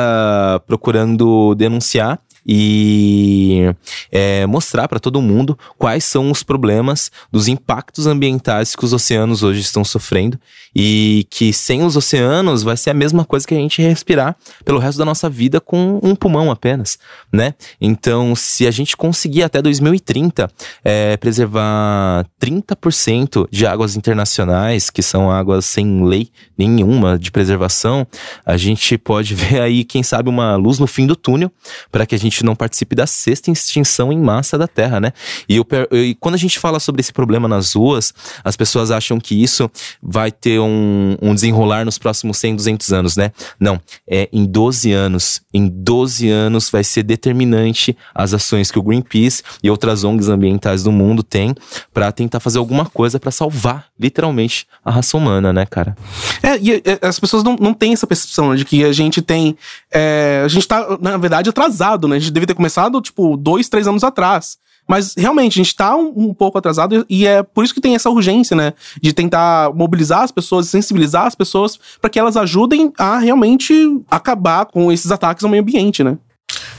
procurando 0.66 1.54
denunciar 1.54 2.20
e 2.46 3.74
é, 4.10 4.46
mostrar 4.46 4.88
para 4.88 5.00
todo 5.00 5.20
mundo 5.20 5.58
quais 5.78 6.04
são 6.04 6.30
os 6.30 6.42
problemas 6.42 7.10
dos 7.30 7.48
impactos 7.48 8.06
ambientais 8.06 8.74
que 8.74 8.84
os 8.84 8.92
oceanos 8.92 9.42
hoje 9.42 9.60
estão 9.60 9.84
sofrendo 9.84 10.38
e 10.74 11.26
que 11.30 11.52
sem 11.52 11.82
os 11.82 11.96
oceanos 11.96 12.62
vai 12.62 12.76
ser 12.76 12.90
a 12.90 12.94
mesma 12.94 13.24
coisa 13.24 13.46
que 13.46 13.54
a 13.54 13.58
gente 13.58 13.82
respirar 13.82 14.36
pelo 14.64 14.78
resto 14.78 14.98
da 14.98 15.04
nossa 15.04 15.28
vida 15.28 15.60
com 15.60 15.98
um 16.02 16.14
pulmão 16.14 16.50
apenas, 16.50 16.98
né? 17.32 17.54
Então, 17.80 18.34
se 18.36 18.66
a 18.66 18.70
gente 18.70 18.96
conseguir 18.96 19.42
até 19.42 19.60
2030 19.60 20.50
é, 20.84 21.16
preservar 21.16 22.26
30% 22.40 23.48
de 23.50 23.66
águas 23.66 23.96
internacionais, 23.96 24.90
que 24.90 25.02
são 25.02 25.30
águas 25.30 25.64
sem 25.64 26.04
lei 26.04 26.28
nenhuma 26.56 27.18
de 27.18 27.30
preservação, 27.30 28.06
a 28.44 28.56
gente 28.56 28.96
pode 28.96 29.34
ver 29.36 29.60
aí, 29.60 29.84
quem 29.84 30.02
sabe, 30.02 30.28
uma 30.28 30.56
luz 30.56 30.78
no 30.78 30.86
fim 30.86 31.06
do 31.06 31.16
túnel 31.16 31.50
para 31.90 32.06
que 32.06 32.14
a 32.14 32.18
gente 32.18 32.29
não 32.44 32.54
participe 32.54 32.94
da 32.94 33.06
sexta 33.06 33.50
extinção 33.50 34.12
em 34.12 34.18
massa 34.18 34.56
da 34.56 34.68
Terra, 34.68 35.00
né? 35.00 35.12
E, 35.48 35.56
eu 35.56 35.66
e 35.92 36.14
quando 36.14 36.34
a 36.34 36.38
gente 36.38 36.58
fala 36.58 36.78
sobre 36.78 37.00
esse 37.00 37.12
problema 37.12 37.48
nas 37.48 37.72
ruas, 37.74 38.12
as 38.44 38.56
pessoas 38.56 38.90
acham 38.90 39.18
que 39.18 39.40
isso 39.40 39.70
vai 40.02 40.30
ter 40.30 40.60
um, 40.60 41.16
um 41.20 41.34
desenrolar 41.34 41.84
nos 41.84 41.98
próximos 41.98 42.38
100, 42.38 42.56
200 42.56 42.92
anos, 42.92 43.16
né? 43.16 43.32
Não, 43.58 43.80
é 44.08 44.28
em 44.32 44.44
12 44.44 44.92
anos. 44.92 45.42
Em 45.52 45.68
12 45.68 46.28
anos 46.28 46.70
vai 46.70 46.84
ser 46.84 47.02
determinante 47.02 47.96
as 48.14 48.32
ações 48.32 48.70
que 48.70 48.78
o 48.78 48.82
Greenpeace 48.82 49.42
e 49.62 49.70
outras 49.70 50.04
ONGs 50.04 50.28
ambientais 50.28 50.82
do 50.82 50.92
mundo 50.92 51.22
têm 51.22 51.54
para 51.92 52.10
tentar 52.12 52.40
fazer 52.40 52.58
alguma 52.58 52.86
coisa 52.86 53.18
para 53.18 53.30
salvar, 53.30 53.86
literalmente, 53.98 54.66
a 54.84 54.90
raça 54.90 55.16
humana, 55.16 55.52
né, 55.52 55.66
cara? 55.66 55.96
É, 56.42 56.58
e 56.58 56.74
é, 56.74 57.06
as 57.06 57.18
pessoas 57.18 57.42
não, 57.42 57.56
não 57.56 57.74
têm 57.74 57.92
essa 57.92 58.06
percepção 58.06 58.54
de 58.54 58.64
que 58.64 58.84
a 58.84 58.92
gente 58.92 59.22
tem. 59.22 59.56
É, 59.92 60.42
a 60.44 60.48
gente 60.48 60.66
tá, 60.68 60.98
na 61.00 61.16
verdade, 61.16 61.50
atrasado, 61.50 62.06
né? 62.08 62.16
A 62.16 62.18
gente 62.18 62.32
devia 62.32 62.46
ter 62.46 62.54
começado, 62.54 63.00
tipo, 63.00 63.36
dois, 63.36 63.68
três 63.68 63.86
anos 63.86 64.04
atrás. 64.04 64.58
Mas 64.88 65.14
realmente, 65.16 65.60
a 65.60 65.62
gente 65.62 65.76
tá 65.76 65.94
um, 65.94 66.12
um 66.16 66.34
pouco 66.34 66.58
atrasado 66.58 67.06
e 67.08 67.24
é 67.26 67.42
por 67.44 67.64
isso 67.64 67.72
que 67.72 67.80
tem 67.80 67.94
essa 67.94 68.10
urgência, 68.10 68.56
né? 68.56 68.72
De 69.00 69.12
tentar 69.12 69.72
mobilizar 69.72 70.22
as 70.22 70.32
pessoas, 70.32 70.68
sensibilizar 70.68 71.26
as 71.26 71.34
pessoas 71.34 71.78
para 72.00 72.10
que 72.10 72.18
elas 72.18 72.36
ajudem 72.36 72.92
a 72.98 73.18
realmente 73.18 73.72
acabar 74.10 74.66
com 74.66 74.90
esses 74.90 75.10
ataques 75.12 75.44
ao 75.44 75.50
meio 75.50 75.62
ambiente, 75.62 76.02
né? 76.02 76.18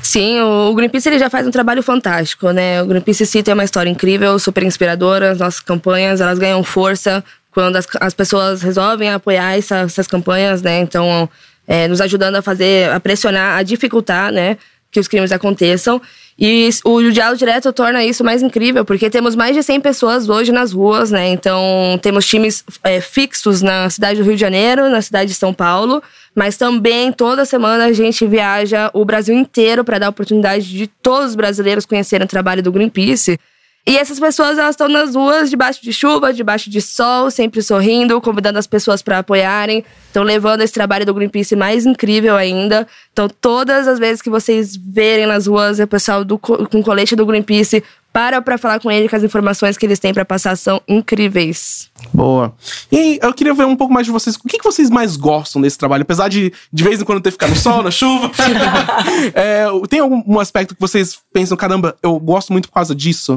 Sim, 0.01 0.41
o 0.41 0.73
Greenpeace 0.73 1.07
ele 1.07 1.19
já 1.19 1.29
faz 1.29 1.47
um 1.47 1.51
trabalho 1.51 1.81
fantástico, 1.81 2.51
né? 2.51 2.81
O 2.81 2.87
Greenpeace 2.87 3.25
City 3.25 3.49
é 3.49 3.53
uma 3.53 3.63
história 3.63 3.89
incrível, 3.89 4.37
super 4.39 4.63
inspiradora. 4.63 5.31
As 5.31 5.39
nossas 5.39 5.59
campanhas, 5.61 6.19
elas 6.19 6.37
ganham 6.39 6.61
força 6.63 7.23
quando 7.53 7.77
as, 7.77 7.87
as 8.01 8.13
pessoas 8.13 8.61
resolvem 8.61 9.09
apoiar 9.09 9.57
essa- 9.57 9.77
essas 9.81 10.07
campanhas, 10.07 10.61
né? 10.61 10.79
Então, 10.81 11.29
é, 11.71 11.87
nos 11.87 12.01
ajudando 12.01 12.35
a 12.35 12.41
fazer, 12.41 12.89
a 12.89 12.99
pressionar, 12.99 13.57
a 13.57 13.63
dificultar, 13.63 14.29
né? 14.29 14.57
Que 14.91 14.99
os 14.99 15.07
crimes 15.07 15.31
aconteçam. 15.31 16.01
E 16.37 16.69
o 16.83 17.09
diálogo 17.11 17.37
direto 17.37 17.71
torna 17.71 18.03
isso 18.03 18.25
mais 18.25 18.43
incrível, 18.43 18.83
porque 18.83 19.09
temos 19.09 19.37
mais 19.37 19.55
de 19.55 19.63
100 19.63 19.79
pessoas 19.79 20.27
hoje 20.27 20.51
nas 20.51 20.73
ruas, 20.73 21.11
né? 21.11 21.29
Então, 21.29 21.97
temos 22.01 22.27
times 22.27 22.65
é, 22.83 22.99
fixos 22.99 23.61
na 23.61 23.89
cidade 23.89 24.19
do 24.19 24.25
Rio 24.25 24.35
de 24.35 24.41
Janeiro, 24.41 24.89
na 24.89 25.01
cidade 25.01 25.31
de 25.31 25.37
São 25.37 25.53
Paulo, 25.53 26.03
mas 26.35 26.57
também 26.57 27.09
toda 27.09 27.45
semana 27.45 27.85
a 27.85 27.93
gente 27.93 28.27
viaja 28.27 28.91
o 28.93 29.05
Brasil 29.05 29.33
inteiro 29.33 29.85
para 29.85 29.97
dar 29.97 30.09
oportunidade 30.09 30.67
de 30.67 30.87
todos 30.87 31.29
os 31.29 31.35
brasileiros 31.35 31.85
conhecerem 31.85 32.25
o 32.25 32.29
trabalho 32.29 32.61
do 32.61 32.71
Greenpeace. 32.71 33.39
E 33.85 33.97
essas 33.97 34.19
pessoas 34.19 34.57
elas 34.59 34.71
estão 34.71 34.87
nas 34.87 35.15
ruas 35.15 35.49
debaixo 35.49 35.81
de 35.81 35.91
chuva, 35.91 36.31
debaixo 36.31 36.69
de 36.69 36.79
sol, 36.81 37.31
sempre 37.31 37.61
sorrindo, 37.63 38.21
convidando 38.21 38.59
as 38.59 38.67
pessoas 38.67 39.01
para 39.01 39.17
apoiarem, 39.19 39.83
estão 40.07 40.21
levando 40.23 40.61
esse 40.61 40.73
trabalho 40.73 41.05
do 41.05 41.13
Greenpeace 41.13 41.55
mais 41.55 41.85
incrível 41.85 42.35
ainda. 42.35 42.87
Então, 43.11 43.27
todas 43.27 43.87
as 43.87 43.97
vezes 43.97 44.21
que 44.21 44.29
vocês 44.29 44.75
verem 44.75 45.25
nas 45.25 45.47
ruas 45.47 45.79
o 45.79 45.87
pessoal 45.87 46.23
do, 46.23 46.37
co- 46.37 46.67
com 46.69 46.83
colete 46.83 47.15
do 47.15 47.25
Greenpeace, 47.25 47.83
para 48.13 48.41
para 48.41 48.57
falar 48.57 48.79
com 48.81 48.91
ele 48.91 49.07
que 49.07 49.15
as 49.15 49.23
informações 49.23 49.77
que 49.77 49.85
eles 49.85 49.97
têm 49.97 50.13
para 50.13 50.25
passar 50.25 50.55
são 50.57 50.81
incríveis. 50.87 51.89
Boa. 52.13 52.53
E 52.91 52.97
aí, 52.97 53.19
eu 53.21 53.33
queria 53.33 53.53
ver 53.53 53.65
um 53.65 53.75
pouco 53.75 53.93
mais 53.93 54.05
de 54.05 54.11
vocês. 54.11 54.35
O 54.35 54.47
que, 54.47 54.57
que 54.57 54.63
vocês 54.63 54.89
mais 54.89 55.15
gostam 55.15 55.61
desse 55.61 55.77
trabalho? 55.77 56.01
Apesar 56.03 56.27
de 56.27 56.51
de 56.71 56.83
vez 56.83 57.01
em 57.01 57.05
quando 57.05 57.21
ter 57.21 57.31
ficar 57.31 57.47
no 57.47 57.55
sol, 57.55 57.81
na 57.81 57.89
chuva. 57.91 58.29
É, 59.33 59.65
tem 59.89 59.99
algum 60.01 60.39
aspecto 60.39 60.75
que 60.75 60.81
vocês 60.81 61.17
pensam, 61.33 61.55
caramba, 61.57 61.95
eu 62.03 62.19
gosto 62.19 62.51
muito 62.51 62.67
por 62.67 62.73
causa 62.75 62.93
disso? 62.93 63.35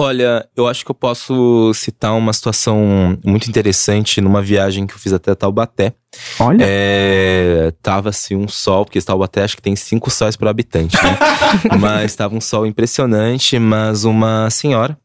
Olha, 0.00 0.48
eu 0.56 0.66
acho 0.66 0.82
que 0.82 0.90
eu 0.90 0.94
posso 0.94 1.74
citar 1.74 2.14
uma 2.14 2.32
situação 2.32 3.18
muito 3.22 3.50
interessante 3.50 4.18
numa 4.22 4.40
viagem 4.40 4.86
que 4.86 4.94
eu 4.94 4.98
fiz 4.98 5.12
até 5.12 5.34
Taubaté. 5.34 5.92
Olha. 6.38 6.64
É, 6.66 7.70
tava 7.82 8.08
assim 8.08 8.34
um 8.34 8.48
sol, 8.48 8.86
porque 8.86 8.98
Taubaté 9.02 9.42
acho 9.42 9.56
que 9.56 9.62
tem 9.62 9.76
cinco 9.76 10.10
sóis 10.10 10.36
por 10.36 10.48
habitante, 10.48 10.96
né? 10.96 11.18
mas 11.78 12.16
tava 12.16 12.34
um 12.34 12.40
sol 12.40 12.66
impressionante, 12.66 13.58
mas 13.58 14.04
uma 14.04 14.48
senhora 14.48 14.96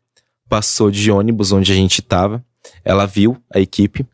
passou 0.47 0.89
de 0.89 1.11
ônibus 1.11 1.51
onde 1.51 1.73
a 1.73 1.75
gente 1.75 2.01
tava, 2.01 2.41
ela 2.85 3.05
viu 3.05 3.35
a 3.53 3.59
equipe 3.59 4.05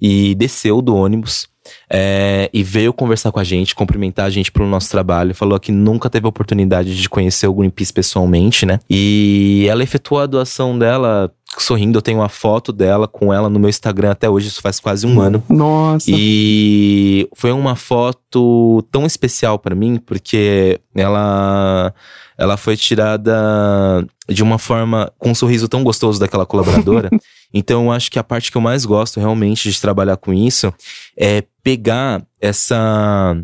e 0.00 0.34
desceu 0.34 0.80
do 0.80 0.96
ônibus 0.96 1.46
é, 1.90 2.48
e 2.52 2.62
veio 2.62 2.92
conversar 2.92 3.32
com 3.32 3.38
a 3.38 3.44
gente, 3.44 3.74
cumprimentar 3.74 4.26
a 4.26 4.30
gente 4.30 4.50
pelo 4.50 4.66
nosso 4.66 4.90
trabalho. 4.90 5.34
Falou 5.34 5.58
que 5.58 5.72
nunca 5.72 6.08
teve 6.08 6.26
a 6.26 6.28
oportunidade 6.28 6.96
de 6.96 7.08
conhecer 7.08 7.46
o 7.46 7.54
Greenpeace 7.54 7.92
pessoalmente, 7.92 8.64
né? 8.64 8.80
E 8.88 9.66
ela 9.68 9.82
efetuou 9.82 10.20
a 10.20 10.26
doação 10.26 10.78
dela 10.78 11.32
sorrindo. 11.58 11.98
Eu 11.98 12.02
tenho 12.02 12.18
uma 12.18 12.28
foto 12.28 12.72
dela 12.72 13.06
com 13.06 13.32
ela 13.32 13.48
no 13.48 13.58
meu 13.58 13.68
Instagram 13.68 14.10
até 14.10 14.28
hoje, 14.28 14.48
isso 14.48 14.62
faz 14.62 14.80
quase 14.80 15.06
um 15.06 15.20
ano. 15.20 15.42
Nossa. 15.48 16.06
E 16.08 17.28
foi 17.34 17.52
uma 17.52 17.76
foto 17.76 18.82
tão 18.90 19.04
especial 19.04 19.58
pra 19.58 19.74
mim, 19.74 19.98
porque 19.98 20.80
ela 20.94 21.92
ela 22.38 22.56
foi 22.56 22.76
tirada 22.76 24.04
de 24.28 24.42
uma 24.42 24.58
forma 24.58 25.12
com 25.18 25.30
um 25.30 25.34
sorriso 25.34 25.68
tão 25.68 25.84
gostoso 25.84 26.18
daquela 26.18 26.46
colaboradora 26.46 27.10
Então, 27.52 27.86
eu 27.86 27.92
acho 27.92 28.10
que 28.10 28.18
a 28.18 28.24
parte 28.24 28.50
que 28.50 28.56
eu 28.56 28.62
mais 28.62 28.84
gosto 28.84 29.20
realmente 29.20 29.70
de 29.70 29.80
trabalhar 29.80 30.16
com 30.16 30.32
isso 30.32 30.72
é 31.16 31.44
pegar 31.62 32.24
essa, 32.40 33.36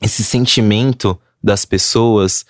esse 0.00 0.24
sentimento 0.24 1.18
das 1.42 1.64
pessoas 1.64 2.44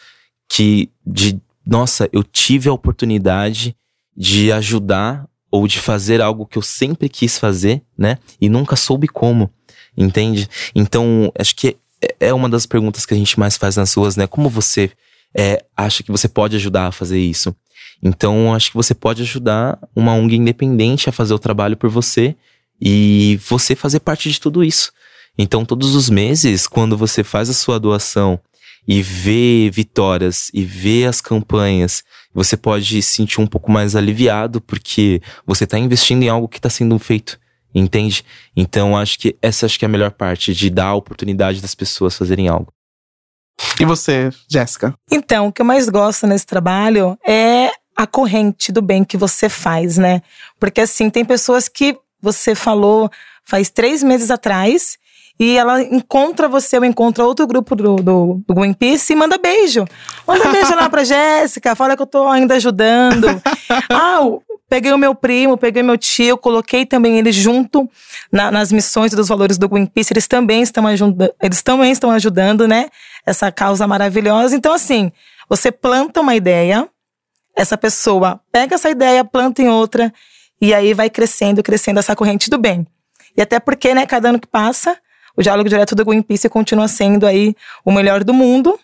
que, 0.49 0.91
de, 1.05 1.41
nossa, 1.67 2.09
eu 2.13 2.23
tive 2.23 2.69
a 2.69 2.73
oportunidade 2.73 3.77
de 4.17 4.53
ajudar 4.53 5.27
ou 5.51 5.67
de 5.69 5.79
fazer 5.79 6.21
algo 6.21 6.47
que 6.47 6.59
eu 6.59 6.63
sempre 6.63 7.09
quis 7.09 7.39
fazer, 7.39 7.83
né? 7.97 8.19
E 8.41 8.49
nunca 8.49 8.77
soube 8.77 9.07
como, 9.07 9.51
entende? 9.97 10.49
Então, 10.75 11.33
acho 11.39 11.55
que 11.55 11.77
é 12.21 12.33
uma 12.33 12.49
das 12.49 12.67
perguntas 12.67 13.07
que 13.07 13.15
a 13.15 13.17
gente 13.17 13.39
mais 13.39 13.57
faz 13.57 13.77
nas 13.77 13.95
ruas, 13.95 14.17
né? 14.17 14.27
Como 14.27 14.49
você 14.49 14.91
é, 15.37 15.65
acha 15.77 16.03
que 16.03 16.11
você 16.11 16.29
pode 16.29 16.57
ajudar 16.57 16.89
a 16.89 16.93
fazer 16.93 17.19
isso? 17.19 17.55
Então, 18.05 18.55
acho 18.55 18.71
que 18.71 18.77
você 18.77 18.95
pode 18.95 19.23
ajudar 19.23 19.79
uma 19.97 20.13
ONG 20.13 20.37
independente 20.37 21.09
a 21.09 21.13
fazer 21.13 21.33
o 21.33 21.39
trabalho 21.39 21.75
por 21.75 21.89
você 21.89 22.37
e 22.79 23.41
você 23.49 23.75
fazer 23.75 24.01
parte 24.01 24.31
de 24.31 24.39
tudo 24.39 24.63
isso. 24.63 24.93
Então, 25.39 25.65
todos 25.65 25.95
os 25.95 26.11
meses, 26.11 26.67
quando 26.67 26.99
você 26.99 27.25
faz 27.25 27.49
a 27.49 27.55
sua 27.55 27.81
doação 27.81 28.39
e 28.87 29.01
vê 29.01 29.71
vitórias 29.73 30.51
e 30.53 30.63
vê 30.63 31.07
as 31.07 31.23
campanhas, 31.23 32.05
você 32.35 32.59
pode 32.59 33.01
se 33.01 33.17
sentir 33.17 33.41
um 33.41 33.47
pouco 33.47 33.73
mais 33.73 33.97
aliviado 33.97 34.61
porque 34.61 35.23
você 35.47 35.65
está 35.65 35.79
investindo 35.79 36.23
em 36.23 36.29
algo 36.29 36.47
que 36.47 36.59
está 36.59 36.69
sendo 36.69 36.99
feito. 36.99 37.41
Entende? 37.75 38.25
Então 38.55 38.97
acho 38.97 39.19
que 39.19 39.37
essa 39.43 39.67
acho 39.67 39.79
que 39.79 39.85
é 39.85 39.89
a 39.89 39.91
melhor 39.91 40.13
parte 40.13 40.55
de 40.55 40.71
dar 40.71 40.89
a 40.89 40.95
oportunidade 40.95 41.61
das 41.61 41.75
pessoas 41.75 42.17
fazerem 42.17 42.49
algo. 42.49 42.73
E 43.81 43.85
você, 43.85 44.31
Jéssica? 44.49 44.95
Então, 45.11 45.49
o 45.49 45.53
que 45.53 45.63
eu 45.63 45.67
mais 45.67 45.89
gosto 45.89 46.27
nesse 46.27 46.47
trabalho 46.47 47.19
é 47.27 47.71
a 47.97 48.07
corrente 48.07 48.73
do 48.73 48.83
bem 48.83 49.05
que 49.05 49.17
você 49.17 49.49
faz, 49.49 49.97
né? 49.99 50.23
Porque 50.59 50.81
assim, 50.81 51.11
tem 51.11 51.25
pessoas 51.25 51.69
que 51.69 51.97
você 52.21 52.55
falou 52.55 53.11
faz 53.45 53.69
três 53.69 54.03
meses 54.03 54.31
atrás 54.31 54.99
e 55.39 55.57
ela 55.57 55.83
encontra 55.83 56.49
você 56.49 56.79
ou 56.79 56.85
encontra 56.85 57.25
outro 57.25 57.47
grupo 57.47 57.75
do, 57.75 57.97
do, 57.97 58.41
do 58.47 58.55
Greenpeace 58.55 59.13
e 59.13 59.17
manda 59.17 59.37
beijo. 59.37 59.85
Manda 60.27 60.49
beijo 60.49 60.75
lá 60.75 60.89
pra 60.89 61.03
Jéssica, 61.05 61.75
fala 61.75 61.97
que 61.97 62.03
eu 62.03 62.07
tô 62.07 62.29
ainda 62.29 62.55
ajudando. 62.55 63.27
ah, 63.91 64.21
peguei 64.69 64.93
o 64.93 64.99
meu 64.99 65.15
primo, 65.15 65.59
peguei 65.59 65.83
meu 65.83 65.99
tio, 65.99 66.39
coloquei 66.39 66.87
também 66.87 67.19
ele 67.19 67.33
junto 67.33 67.89
na, 68.31 68.51
nas 68.51 68.71
missões 68.71 69.13
dos 69.13 69.29
valores 69.29 69.59
do 69.59 69.69
Greenpeace. 69.69 70.13
Eles 70.13 70.29
também 70.29 70.63
estão 70.63 70.87
ajudando, 70.87 71.35
eles 71.43 71.63
também 71.63 71.91
estão 71.91 72.11
ajudando, 72.13 72.69
né? 72.69 72.87
Essa 73.27 73.51
causa 73.51 73.89
maravilhosa. 73.89 74.55
Então, 74.55 74.73
assim, 74.73 75.11
você 75.49 75.73
planta 75.73 76.21
uma 76.21 76.37
ideia, 76.37 76.89
essa 77.57 77.77
pessoa 77.77 78.41
pega 78.51 78.75
essa 78.75 78.91
ideia, 78.91 79.25
planta 79.25 79.63
em 79.63 79.69
outra, 79.69 80.13
e 80.61 80.73
aí 80.75 80.95
vai 80.95 81.11
crescendo, 81.11 81.63
crescendo 81.63 81.99
essa 82.01 82.17
corrente 82.17 82.51
do 82.51 82.59
bem. 82.59 82.87
E 83.37 83.43
até 83.43 83.59
porque, 83.59 83.95
né, 83.95 84.07
cada 84.07 84.29
ano 84.29 84.41
que 84.41 84.47
passa, 84.47 84.97
o 85.37 85.43
diálogo 85.43 85.69
direto 85.69 85.95
do 85.95 86.05
Greenpeace 86.05 86.49
continua 86.49 86.89
sendo 86.89 87.27
aí 87.27 87.55
o 87.85 87.91
melhor 87.93 88.23
do 88.23 88.33
mundo, 88.33 88.79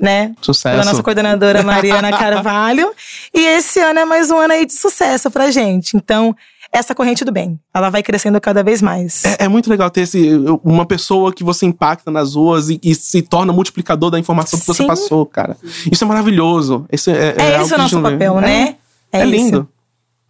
né? 0.00 0.34
Sucesso. 0.40 0.76
Pela 0.76 0.84
nossa 0.84 1.02
coordenadora 1.02 1.62
Mariana 1.62 2.10
Carvalho. 2.16 2.92
e 3.32 3.40
esse 3.40 3.80
ano 3.80 4.00
é 4.00 4.04
mais 4.04 4.30
um 4.30 4.38
ano 4.38 4.54
aí 4.54 4.66
de 4.66 4.72
sucesso 4.72 5.30
pra 5.30 5.50
gente. 5.50 5.96
Então, 5.96 6.34
essa 6.74 6.92
corrente 6.92 7.24
do 7.24 7.30
bem, 7.30 7.58
ela 7.72 7.88
vai 7.88 8.02
crescendo 8.02 8.40
cada 8.40 8.60
vez 8.64 8.82
mais. 8.82 9.24
É, 9.24 9.44
é 9.44 9.48
muito 9.48 9.70
legal 9.70 9.88
ter 9.90 10.00
esse, 10.00 10.28
uma 10.64 10.84
pessoa 10.84 11.32
que 11.32 11.44
você 11.44 11.64
impacta 11.64 12.10
nas 12.10 12.34
ruas 12.34 12.68
e, 12.68 12.80
e 12.82 12.96
se 12.96 13.22
torna 13.22 13.52
multiplicador 13.52 14.10
da 14.10 14.18
informação 14.18 14.58
que 14.58 14.66
Sim. 14.66 14.72
você 14.72 14.84
passou, 14.84 15.24
cara. 15.24 15.56
Isso 15.90 16.02
é 16.02 16.06
maravilhoso. 16.06 16.84
Esse 16.90 17.12
é, 17.12 17.36
é, 17.38 17.42
é 17.42 17.62
esse 17.62 17.72
o 17.72 17.78
nosso 17.78 18.02
papel, 18.02 18.40
né? 18.40 18.74
É, 19.12 19.20
é 19.20 19.24
lindo. 19.24 19.68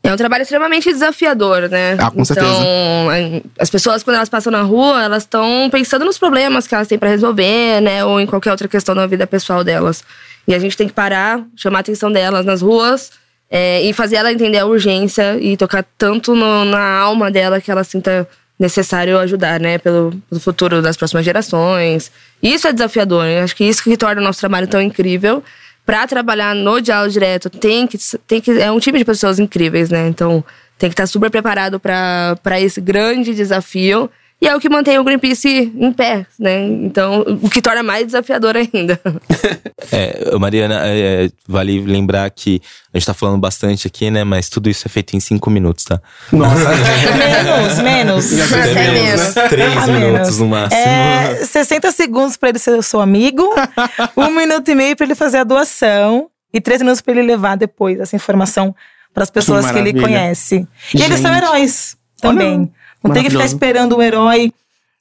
É 0.02 0.12
um 0.12 0.18
trabalho 0.18 0.42
extremamente 0.42 0.92
desafiador, 0.92 1.66
né? 1.70 1.96
Ah, 1.98 2.10
com 2.10 2.20
então, 2.20 2.24
certeza. 2.26 3.42
as 3.58 3.70
pessoas, 3.70 4.02
quando 4.02 4.16
elas 4.16 4.28
passam 4.28 4.52
na 4.52 4.60
rua, 4.60 5.02
elas 5.02 5.22
estão 5.22 5.70
pensando 5.72 6.04
nos 6.04 6.18
problemas 6.18 6.66
que 6.66 6.74
elas 6.74 6.86
têm 6.86 6.98
para 6.98 7.08
resolver, 7.08 7.80
né? 7.80 8.04
Ou 8.04 8.20
em 8.20 8.26
qualquer 8.26 8.50
outra 8.50 8.68
questão 8.68 8.94
da 8.94 9.06
vida 9.06 9.26
pessoal 9.26 9.64
delas. 9.64 10.04
E 10.46 10.54
a 10.54 10.58
gente 10.58 10.76
tem 10.76 10.86
que 10.86 10.92
parar, 10.92 11.42
chamar 11.56 11.78
a 11.78 11.80
atenção 11.80 12.12
delas 12.12 12.44
nas 12.44 12.60
ruas 12.60 13.12
é, 13.50 13.82
e 13.82 13.92
fazer 13.92 14.16
ela 14.16 14.32
entender 14.32 14.58
a 14.58 14.66
urgência 14.66 15.38
e 15.40 15.56
tocar 15.56 15.84
tanto 15.96 16.34
no, 16.34 16.64
na 16.64 16.98
alma 16.98 17.30
dela 17.30 17.60
que 17.60 17.70
ela 17.70 17.84
sinta 17.84 18.28
necessário 18.58 19.18
ajudar, 19.18 19.60
né? 19.60 19.78
Pelo, 19.78 20.12
pelo 20.28 20.40
futuro 20.40 20.80
das 20.80 20.96
próximas 20.96 21.24
gerações. 21.24 22.10
Isso 22.42 22.66
é 22.66 22.72
desafiador. 22.72 23.26
Acho 23.42 23.54
que 23.56 23.64
isso 23.64 23.82
que 23.82 23.96
torna 23.96 24.20
o 24.20 24.24
nosso 24.24 24.40
trabalho 24.40 24.66
tão 24.66 24.80
incrível 24.80 25.42
para 25.84 26.06
trabalhar 26.06 26.54
no 26.54 26.80
diálogo 26.80 27.12
direto, 27.12 27.50
tem 27.50 27.86
que, 27.86 27.98
tem 28.26 28.40
que. 28.40 28.50
É 28.52 28.70
um 28.70 28.78
time 28.78 28.98
de 28.98 29.04
pessoas 29.04 29.38
incríveis, 29.38 29.90
né? 29.90 30.08
Então 30.08 30.42
tem 30.78 30.88
que 30.88 30.94
estar 30.94 31.04
tá 31.04 31.06
super 31.06 31.30
preparado 31.30 31.78
para 31.78 32.60
esse 32.60 32.80
grande 32.80 33.34
desafio. 33.34 34.10
E 34.40 34.48
é 34.48 34.54
o 34.54 34.60
que 34.60 34.68
mantém 34.68 34.98
o 34.98 35.04
Greenpeace 35.04 35.72
em 35.74 35.92
pé, 35.92 36.26
né? 36.38 36.66
Então, 36.66 37.24
o 37.42 37.48
que 37.48 37.62
torna 37.62 37.82
mais 37.82 38.04
desafiador 38.04 38.56
ainda. 38.56 39.00
é, 39.90 40.36
Mariana, 40.38 40.82
é, 40.84 41.30
vale 41.48 41.80
lembrar 41.80 42.28
que 42.30 42.60
a 42.92 42.98
gente 42.98 43.06
tá 43.06 43.14
falando 43.14 43.38
bastante 43.38 43.86
aqui, 43.86 44.10
né? 44.10 44.22
Mas 44.22 44.48
tudo 44.48 44.68
isso 44.68 44.86
é 44.86 44.90
feito 44.90 45.16
em 45.16 45.20
cinco 45.20 45.48
minutos, 45.48 45.84
tá? 45.84 46.00
Nossa. 46.30 46.68
menos, 47.16 47.78
menos. 47.80 48.52
Até 48.52 48.74
menos. 48.74 49.34
Três 49.48 49.88
minutos 49.88 50.38
no 50.38 50.48
máximo. 50.48 50.82
É, 50.82 51.44
60 51.44 51.92
segundos 51.92 52.36
para 52.36 52.50
ele 52.50 52.58
ser 52.58 52.82
seu 52.82 53.00
amigo, 53.00 53.48
um 54.16 54.30
minuto 54.30 54.68
e 54.68 54.74
meio 54.74 54.96
para 54.96 55.06
ele 55.06 55.14
fazer 55.14 55.38
a 55.38 55.44
doação 55.44 56.28
e 56.52 56.60
três 56.60 56.82
minutos 56.82 57.00
para 57.00 57.14
ele 57.14 57.22
levar 57.22 57.56
depois 57.56 57.98
essa 57.98 58.14
informação 58.14 58.74
para 59.14 59.22
as 59.22 59.30
pessoas 59.30 59.66
que, 59.66 59.72
que, 59.72 59.78
ele 59.78 59.98
conhece. 59.98 60.66
E 60.92 61.00
eles 61.00 61.20
são 61.20 61.34
heróis 61.34 61.96
também. 62.20 62.58
Olha. 62.58 62.84
Não 63.04 63.12
tem 63.12 63.22
que 63.22 63.30
ficar 63.30 63.44
esperando 63.44 63.96
o 63.96 64.02
herói 64.02 64.52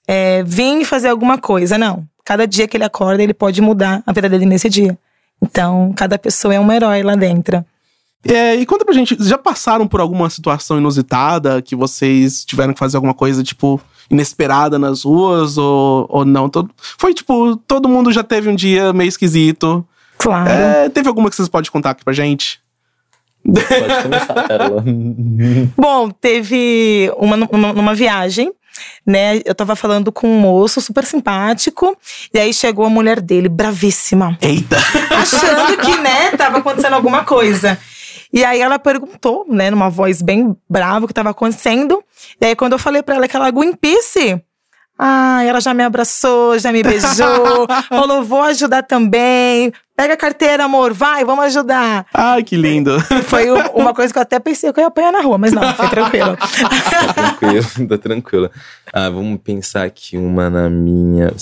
é, 0.07 0.43
vir 0.43 0.83
fazer 0.85 1.07
alguma 1.07 1.37
coisa, 1.37 1.77
não. 1.77 2.05
Cada 2.25 2.45
dia 2.45 2.67
que 2.67 2.77
ele 2.77 2.83
acorda, 2.83 3.23
ele 3.23 3.33
pode 3.33 3.61
mudar 3.61 4.03
a 4.05 4.11
vida 4.11 4.29
dele 4.29 4.45
nesse 4.45 4.69
dia. 4.69 4.97
Então, 5.41 5.93
cada 5.95 6.17
pessoa 6.17 6.53
é 6.53 6.59
um 6.59 6.71
herói 6.71 7.03
lá 7.03 7.15
dentro. 7.15 7.65
É, 8.25 8.55
e 8.55 8.65
conta 8.65 8.85
pra 8.85 8.93
gente, 8.93 9.17
já 9.19 9.37
passaram 9.37 9.85
por 9.85 9.99
alguma 9.99 10.29
situação 10.29 10.77
inusitada 10.77 11.61
que 11.61 11.75
vocês 11.75 12.45
tiveram 12.45 12.73
que 12.73 12.79
fazer 12.79 12.95
alguma 12.95 13.13
coisa, 13.13 13.43
tipo, 13.43 13.81
inesperada 14.09 14.79
nas 14.79 15.03
ruas 15.03 15.57
ou, 15.57 16.05
ou 16.09 16.23
não? 16.23 16.47
Todo, 16.47 16.69
foi 16.97 17.13
tipo, 17.13 17.57
todo 17.67 17.89
mundo 17.89 18.13
já 18.13 18.23
teve 18.23 18.49
um 18.49 18.55
dia 18.55 18.93
meio 18.93 19.09
esquisito. 19.09 19.85
Claro. 20.17 20.49
É, 20.49 20.87
teve 20.87 21.09
alguma 21.09 21.29
que 21.29 21.35
vocês 21.35 21.49
podem 21.49 21.69
contar 21.69 21.89
aqui 21.89 22.03
pra 22.05 22.13
gente? 22.13 22.62
Pode 23.45 24.03
começar, 24.03 24.47
Pérola. 24.47 24.83
Bom, 25.77 26.09
teve 26.09 27.11
uma, 27.17 27.35
uma, 27.51 27.71
uma 27.71 27.95
viagem 27.95 28.51
né? 29.05 29.41
Eu 29.45 29.53
tava 29.53 29.75
falando 29.75 30.11
com 30.11 30.27
um 30.27 30.39
moço 30.39 30.81
super 30.81 31.05
simpático, 31.05 31.95
e 32.33 32.39
aí 32.39 32.53
chegou 32.53 32.85
a 32.85 32.89
mulher 32.89 33.21
dele, 33.21 33.49
bravíssima. 33.49 34.37
Eita! 34.41 34.77
Achando 35.11 35.77
que, 35.77 35.97
né, 35.97 36.31
tava 36.31 36.57
acontecendo 36.57 36.93
alguma 36.93 37.23
coisa. 37.23 37.77
E 38.31 38.43
aí 38.43 38.59
ela 38.59 38.79
perguntou, 38.79 39.45
né, 39.47 39.69
numa 39.69 39.89
voz 39.89 40.21
bem 40.21 40.55
brava 40.67 41.05
o 41.05 41.07
que 41.07 41.13
tava 41.13 41.29
acontecendo. 41.29 42.03
E 42.41 42.45
aí 42.45 42.55
quando 42.55 42.73
eu 42.73 42.79
falei 42.79 43.03
para 43.03 43.15
ela 43.15 43.27
que 43.27 43.35
ela 43.35 43.51
Greenpeace, 43.51 44.41
Ai, 45.05 45.49
ela 45.49 45.59
já 45.59 45.73
me 45.73 45.83
abraçou, 45.83 46.57
já 46.57 46.71
me 46.71 46.81
beijou. 46.81 47.67
falou, 47.89 48.23
vou 48.23 48.41
ajudar 48.43 48.83
também. 48.83 49.73
Pega 49.97 50.13
a 50.13 50.17
carteira, 50.17 50.63
amor, 50.63 50.93
vai, 50.93 51.25
vamos 51.25 51.43
ajudar. 51.43 52.05
Ai, 52.13 52.41
que 52.41 52.55
lindo. 52.55 52.97
Foi 53.27 53.51
uma 53.73 53.93
coisa 53.93 54.13
que 54.13 54.17
eu 54.17 54.21
até 54.21 54.39
pensei 54.39 54.71
que 54.71 54.79
eu 54.79 54.83
ia 54.83 54.87
apanhar 54.87 55.11
na 55.11 55.19
rua, 55.19 55.37
mas 55.37 55.51
não, 55.51 55.73
foi 55.73 55.89
tranquilo. 55.89 56.37
tá 56.37 57.13
tranquilo, 57.37 57.87
tá 57.89 57.97
tranquilo. 57.97 58.51
Ah, 58.93 59.09
vamos 59.09 59.41
pensar 59.43 59.83
aqui 59.83 60.17
uma 60.17 60.49
na 60.49 60.69
minha. 60.69 61.33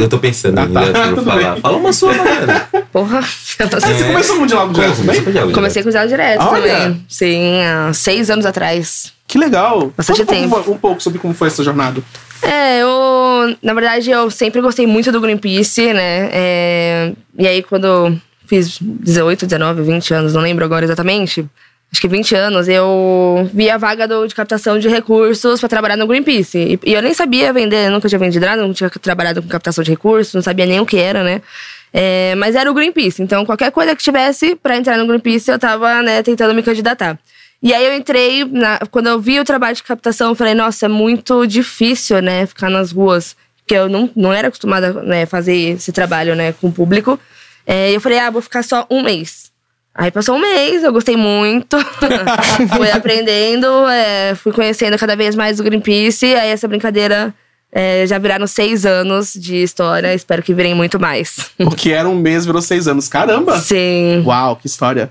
Eu 0.00 0.08
tô 0.08 0.18
pensando 0.18 0.58
ah, 0.58 0.66
tá. 0.66 1.22
falar. 1.22 1.60
Fala 1.60 1.76
uma 1.76 1.92
sua, 1.92 2.12
galera. 2.12 2.68
Porra. 2.90 3.20
Você 3.22 4.04
começou 4.04 4.36
com 4.36 4.42
o 4.42 4.46
diálogo 4.48 4.74
direto 4.74 4.96
também? 4.96 5.52
Comecei 5.52 5.82
com 5.84 5.90
o 5.90 5.92
diálogo 5.92 6.10
direto 6.10 6.42
Olha. 6.42 6.72
também. 6.72 7.06
Sim, 7.08 7.62
há 7.62 7.92
seis 7.92 8.30
anos 8.30 8.44
atrás. 8.44 9.13
Que 9.26 9.38
legal. 9.38 9.92
Bastante 9.96 10.24
tempo. 10.24 10.56
Um, 10.56 10.72
um 10.72 10.78
pouco 10.78 11.02
sobre 11.02 11.18
como 11.18 11.34
foi 11.34 11.48
essa 11.48 11.62
jornada. 11.62 12.02
É, 12.42 12.80
eu. 12.80 13.56
Na 13.62 13.74
verdade, 13.74 14.10
eu 14.10 14.30
sempre 14.30 14.60
gostei 14.60 14.86
muito 14.86 15.10
do 15.10 15.20
Greenpeace, 15.20 15.92
né? 15.92 16.30
É, 16.32 17.12
e 17.38 17.46
aí, 17.46 17.62
quando 17.62 18.16
fiz 18.46 18.78
18, 18.80 19.46
19, 19.46 19.82
20 19.82 20.14
anos, 20.14 20.34
não 20.34 20.42
lembro 20.42 20.64
agora 20.64 20.84
exatamente. 20.84 21.46
Acho 21.90 22.00
que 22.00 22.08
20 22.08 22.34
anos, 22.34 22.68
eu 22.68 23.48
vi 23.54 23.70
a 23.70 23.78
vaga 23.78 24.08
do, 24.08 24.26
de 24.26 24.34
captação 24.34 24.78
de 24.78 24.88
recursos 24.88 25.60
para 25.60 25.68
trabalhar 25.68 25.96
no 25.96 26.06
Greenpeace. 26.08 26.58
E, 26.58 26.90
e, 26.90 26.92
eu 26.92 27.00
nem 27.00 27.14
sabia 27.14 27.52
vender, 27.52 27.88
nunca 27.88 28.08
tinha 28.08 28.18
vendido 28.18 28.44
nada, 28.44 28.62
não 28.62 28.72
tinha 28.72 28.90
trabalhado 28.90 29.40
com 29.40 29.48
captação 29.48 29.84
de 29.84 29.90
recursos, 29.90 30.34
não 30.34 30.42
sabia 30.42 30.66
nem 30.66 30.80
o 30.80 30.86
que 30.86 30.96
era, 30.98 31.22
né? 31.22 31.40
É, 31.92 32.34
mas 32.34 32.56
era 32.56 32.68
o 32.68 32.74
Greenpeace. 32.74 33.22
Então, 33.22 33.46
qualquer 33.46 33.70
coisa 33.70 33.94
que 33.94 34.02
tivesse 34.02 34.56
para 34.56 34.76
entrar 34.76 34.98
no 34.98 35.06
Greenpeace, 35.06 35.52
eu 35.52 35.58
tava, 35.58 36.02
né, 36.02 36.20
tentando 36.24 36.52
me 36.52 36.64
candidatar. 36.64 37.16
E 37.64 37.72
aí 37.72 37.86
eu 37.86 37.94
entrei, 37.94 38.44
na, 38.44 38.78
quando 38.90 39.06
eu 39.06 39.18
vi 39.18 39.40
o 39.40 39.44
trabalho 39.44 39.74
de 39.74 39.82
captação, 39.82 40.28
eu 40.28 40.34
falei, 40.34 40.52
nossa, 40.52 40.84
é 40.84 40.88
muito 40.88 41.46
difícil, 41.46 42.20
né, 42.20 42.44
ficar 42.44 42.68
nas 42.68 42.92
ruas. 42.92 43.34
Porque 43.62 43.74
eu 43.74 43.88
não, 43.88 44.10
não 44.14 44.30
era 44.34 44.48
acostumada 44.48 44.88
a 44.88 45.02
né, 45.02 45.24
fazer 45.24 45.54
esse 45.54 45.90
trabalho, 45.90 46.34
né, 46.34 46.52
com 46.52 46.68
o 46.68 46.72
público. 46.72 47.18
É, 47.66 47.90
eu 47.90 48.02
falei, 48.02 48.18
ah, 48.18 48.28
vou 48.28 48.42
ficar 48.42 48.62
só 48.62 48.86
um 48.90 49.02
mês. 49.02 49.50
Aí 49.94 50.10
passou 50.10 50.36
um 50.36 50.40
mês, 50.40 50.84
eu 50.84 50.92
gostei 50.92 51.16
muito. 51.16 51.78
fui 52.76 52.90
aprendendo, 52.90 53.66
é, 53.88 54.34
fui 54.34 54.52
conhecendo 54.52 54.98
cada 54.98 55.16
vez 55.16 55.34
mais 55.34 55.58
o 55.58 55.64
Greenpeace. 55.64 56.34
Aí 56.34 56.50
essa 56.50 56.68
brincadeira 56.68 57.32
é, 57.72 58.06
já 58.06 58.18
viraram 58.18 58.46
seis 58.46 58.84
anos 58.84 59.32
de 59.32 59.62
história. 59.62 60.12
Espero 60.12 60.42
que 60.42 60.52
virem 60.52 60.74
muito 60.74 61.00
mais. 61.00 61.50
O 61.58 61.70
que 61.70 61.92
era 61.92 62.06
um 62.06 62.14
mês 62.14 62.44
virou 62.44 62.60
seis 62.60 62.86
anos. 62.86 63.08
Caramba! 63.08 63.58
Sim. 63.58 64.22
Uau, 64.26 64.56
que 64.56 64.66
história. 64.66 65.08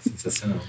Sensacional. 0.00 0.60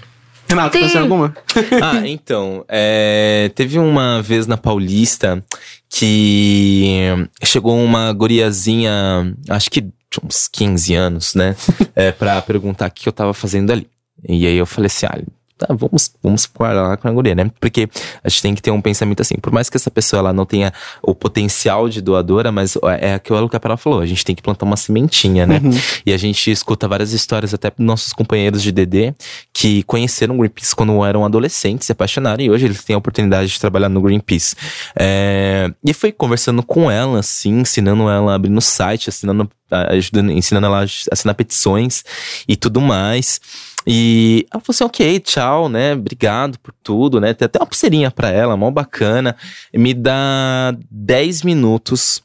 Renato, 0.51 0.71
Tem- 0.77 0.87
tem 0.89 0.97
alguma? 1.01 1.33
Ah, 1.81 2.07
então, 2.07 2.63
é, 2.67 3.49
teve 3.55 3.79
uma 3.79 4.21
vez 4.21 4.47
na 4.47 4.57
Paulista 4.57 5.43
que 5.89 7.07
chegou 7.43 7.77
uma 7.81 8.11
guriazinha, 8.13 9.35
acho 9.49 9.69
que 9.71 9.85
uns 10.23 10.47
15 10.47 10.93
anos, 10.93 11.35
né? 11.35 11.55
É, 11.95 12.11
pra 12.11 12.41
perguntar 12.41 12.89
o 12.89 12.91
que 12.91 13.07
eu 13.07 13.13
tava 13.13 13.33
fazendo 13.33 13.71
ali. 13.71 13.87
E 14.27 14.45
aí 14.47 14.55
eu 14.55 14.65
falei 14.65 14.87
assim, 14.87 15.05
ah, 15.05 15.19
tá, 15.61 15.73
vamos, 15.73 16.11
vamos 16.21 16.45
falar 16.45 16.97
com 16.97 17.07
a 17.07 17.11
guria, 17.11 17.35
né? 17.35 17.49
Porque 17.59 17.87
a 18.23 18.29
gente 18.29 18.41
tem 18.41 18.55
que 18.55 18.61
ter 18.61 18.71
um 18.71 18.81
pensamento 18.81 19.21
assim, 19.21 19.35
por 19.35 19.51
mais 19.53 19.69
que 19.69 19.77
essa 19.77 19.91
pessoa 19.91 20.19
ela 20.19 20.33
não 20.33 20.45
tenha 20.45 20.73
o 21.01 21.13
potencial 21.13 21.87
de 21.87 22.01
doadora, 22.01 22.51
mas 22.51 22.77
é 22.99 23.13
aquilo 23.13 23.47
que 23.49 23.55
a 23.55 23.59
Pela 23.59 23.77
falou, 23.77 24.01
a 24.01 24.05
gente 24.05 24.25
tem 24.25 24.35
que 24.35 24.41
plantar 24.41 24.65
uma 24.65 24.77
sementinha, 24.77 25.45
né? 25.45 25.61
E 26.05 26.13
a 26.13 26.17
gente 26.17 26.49
escuta 26.49 26.87
várias 26.87 27.13
histórias 27.13 27.53
até 27.53 27.69
dos 27.69 27.85
nossos 27.85 28.13
companheiros 28.13 28.63
de 28.63 28.71
DD 28.71 29.13
que 29.53 29.83
conheceram 29.83 30.35
o 30.35 30.37
Greenpeace 30.39 30.75
quando 30.75 31.03
eram 31.05 31.23
adolescentes, 31.23 31.85
se 31.85 31.91
apaixonaram 31.91 32.43
e 32.43 32.49
hoje 32.49 32.65
eles 32.65 32.83
têm 32.83 32.95
a 32.95 32.97
oportunidade 32.97 33.51
de 33.51 33.59
trabalhar 33.59 33.89
no 33.89 34.01
Greenpeace. 34.01 34.55
É, 34.97 35.71
e 35.85 35.93
foi 35.93 36.11
conversando 36.11 36.63
com 36.63 36.89
ela, 36.89 37.19
assim, 37.19 37.59
ensinando 37.59 38.09
ela 38.09 38.31
a 38.31 38.35
abrir 38.35 38.49
no 38.49 38.61
site, 38.61 39.09
assinando, 39.09 39.49
ajudando, 39.69 40.31
ensinando 40.31 40.67
ela 40.67 40.81
a 40.81 40.85
assinar 41.11 41.35
petições 41.35 42.03
e 42.47 42.55
tudo 42.55 42.81
mais. 42.81 43.39
E 43.85 44.45
ela 44.51 44.61
falou 44.61 44.75
assim, 44.75 44.83
ok, 44.83 45.19
tchau, 45.19 45.69
né? 45.69 45.93
Obrigado 45.93 46.59
por 46.59 46.73
tudo, 46.83 47.19
né? 47.19 47.33
Tem 47.33 47.45
até 47.45 47.59
uma 47.59 47.65
pulseirinha 47.65 48.11
pra 48.11 48.29
ela, 48.29 48.55
mó 48.55 48.69
bacana. 48.69 49.35
Me 49.73 49.93
dá 49.93 50.75
10 50.89 51.43
minutos, 51.43 52.21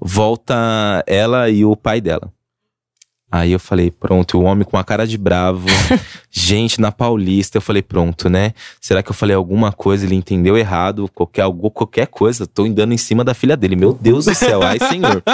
volta 0.00 1.02
ela 1.06 1.48
e 1.48 1.64
o 1.64 1.74
pai 1.74 2.00
dela. 2.00 2.32
Aí 3.30 3.52
eu 3.52 3.60
falei, 3.60 3.90
pronto, 3.90 4.38
o 4.38 4.42
homem 4.42 4.64
com 4.64 4.78
a 4.78 4.84
cara 4.84 5.06
de 5.06 5.18
bravo, 5.18 5.66
gente 6.30 6.80
na 6.80 6.90
Paulista, 6.90 7.58
eu 7.58 7.62
falei, 7.62 7.82
pronto, 7.82 8.30
né? 8.30 8.54
Será 8.80 9.02
que 9.02 9.10
eu 9.10 9.14
falei 9.14 9.36
alguma 9.36 9.70
coisa, 9.70 10.06
ele 10.06 10.14
entendeu 10.14 10.56
errado, 10.56 11.10
qualquer, 11.14 11.42
algo, 11.42 11.70
qualquer 11.70 12.06
coisa, 12.06 12.46
tô 12.46 12.64
andando 12.64 12.94
em 12.94 12.96
cima 12.96 13.22
da 13.22 13.34
filha 13.34 13.54
dele, 13.54 13.76
meu 13.76 13.92
Deus 13.92 14.24
do 14.24 14.34
céu, 14.34 14.62
ai 14.62 14.78
senhor. 14.78 15.22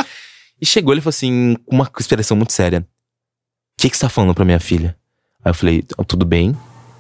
E 0.61 0.65
chegou, 0.65 0.95
ele 0.95 1.01
falou 1.01 1.11
assim, 1.11 1.57
com 1.67 1.75
uma 1.75 1.91
expressão 1.99 2.37
muito 2.37 2.53
séria, 2.53 2.79
o 2.79 3.83
que 3.83 3.91
que 3.91 3.97
você 3.97 4.03
tá 4.03 4.09
falando 4.09 4.35
pra 4.35 4.45
minha 4.45 4.61
filha? 4.61 4.97
Aí 5.45 5.51
eu 5.51 5.55
falei, 5.55 5.85
"Ah, 5.99 6.05
tudo 6.05 6.25
bem, 6.25 6.57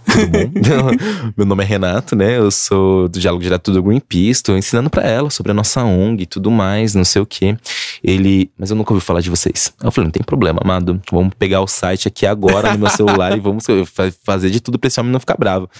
tudo 0.07 0.27
bom? 0.27 0.51
Meu 1.37 1.47
nome 1.47 1.65
é 1.65 1.67
Renato, 1.67 2.15
né? 2.15 2.37
Eu 2.37 2.51
sou 2.51 3.09
do 3.09 3.19
Diálogo 3.19 3.43
Direto 3.43 3.73
do 3.73 3.83
Greenpeace, 3.83 4.43
tô 4.43 4.55
ensinando 4.57 4.91
pra 4.91 5.03
ela 5.03 5.31
sobre 5.31 5.53
a 5.53 5.55
nossa 5.55 5.83
ONG 5.83 6.23
e 6.23 6.27
tudo 6.27 6.51
mais, 6.51 6.95
não 6.95 7.05
sei 7.05 7.23
o 7.23 7.27
quê. 7.27 7.57
Ele, 8.03 8.51
mas 8.59 8.71
eu 8.71 8.77
nunca 8.77 8.93
ouvi 8.93 9.05
falar 9.05 9.21
de 9.23 9.31
vocês. 9.31 9.73
Aí 9.81 9.87
eu 9.87 9.91
falei, 9.91 10.07
não 10.07 10.13
tem 10.13 10.23
problema, 10.23 10.61
amado. 10.63 11.01
Vamos 11.11 11.33
pegar 11.39 11.63
o 11.63 11.67
site 11.67 12.07
aqui 12.09 12.27
agora 12.27 12.73
no 12.73 12.79
meu 12.81 12.91
celular 12.91 13.35
e 13.37 13.41
vamos 13.41 13.65
fa- 13.87 14.13
fazer 14.25 14.51
de 14.51 14.61
tudo 14.61 14.79
pra 14.79 14.89
esse 14.89 15.01
homem 15.01 15.11
não 15.11 15.21
ficar 15.21 15.37
bravo. 15.39 15.71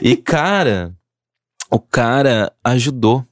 E, 0.00 0.14
cara, 0.16 0.92
o 1.70 1.80
cara 1.80 2.52
ajudou. 2.62 3.24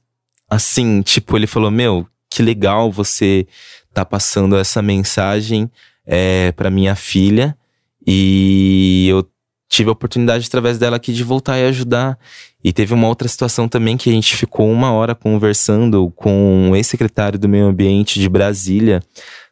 Assim, 0.49 1.01
tipo, 1.01 1.35
ele 1.37 1.47
falou, 1.47 1.71
meu, 1.71 2.05
que 2.29 2.43
legal 2.43 2.91
você 2.91 3.47
tá 3.93 4.03
passando 4.03 4.57
essa 4.57 4.81
mensagem 4.81 5.71
é, 6.05 6.51
para 6.51 6.69
minha 6.69 6.95
filha. 6.95 7.57
E 8.05 9.07
eu 9.09 9.27
tive 9.69 9.89
a 9.89 9.93
oportunidade 9.93 10.45
através 10.47 10.77
dela 10.77 10.97
aqui 10.97 11.11
de 11.11 11.23
voltar 11.23 11.57
e 11.57 11.65
ajudar. 11.65 12.17
E 12.63 12.71
teve 12.71 12.93
uma 12.93 13.07
outra 13.07 13.27
situação 13.27 13.67
também 13.67 13.97
que 13.97 14.09
a 14.09 14.13
gente 14.13 14.35
ficou 14.35 14.71
uma 14.71 14.91
hora 14.91 15.15
conversando 15.15 16.11
com 16.15 16.71
o 16.71 16.75
ex-secretário 16.75 17.39
do 17.39 17.49
Meio 17.49 17.65
Ambiente 17.65 18.19
de 18.19 18.29
Brasília, 18.29 19.01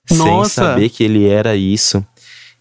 sem 0.08 0.18
Nossa! 0.18 0.50
saber 0.50 0.90
que 0.90 1.04
ele 1.04 1.28
era 1.28 1.56
isso. 1.56 2.06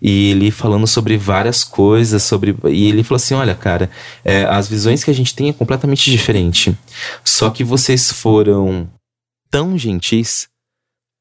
E 0.03 0.31
ele 0.31 0.51
falando 0.51 0.87
sobre 0.87 1.19
várias 1.19 1.63
coisas, 1.63 2.23
sobre. 2.23 2.57
E 2.71 2.89
ele 2.89 3.05
falou 3.05 3.17
assim: 3.17 3.35
olha, 3.35 3.55
cara, 3.55 3.91
é, 4.25 4.45
as 4.45 4.67
visões 4.67 5.05
que 5.05 5.11
a 5.11 5.15
gente 5.15 5.35
tem 5.35 5.51
é 5.51 5.53
completamente 5.53 6.11
diferente. 6.11 6.75
Só 7.23 7.51
que 7.51 7.63
vocês 7.63 8.11
foram 8.11 8.89
tão 9.51 9.77
gentis, 9.77 10.49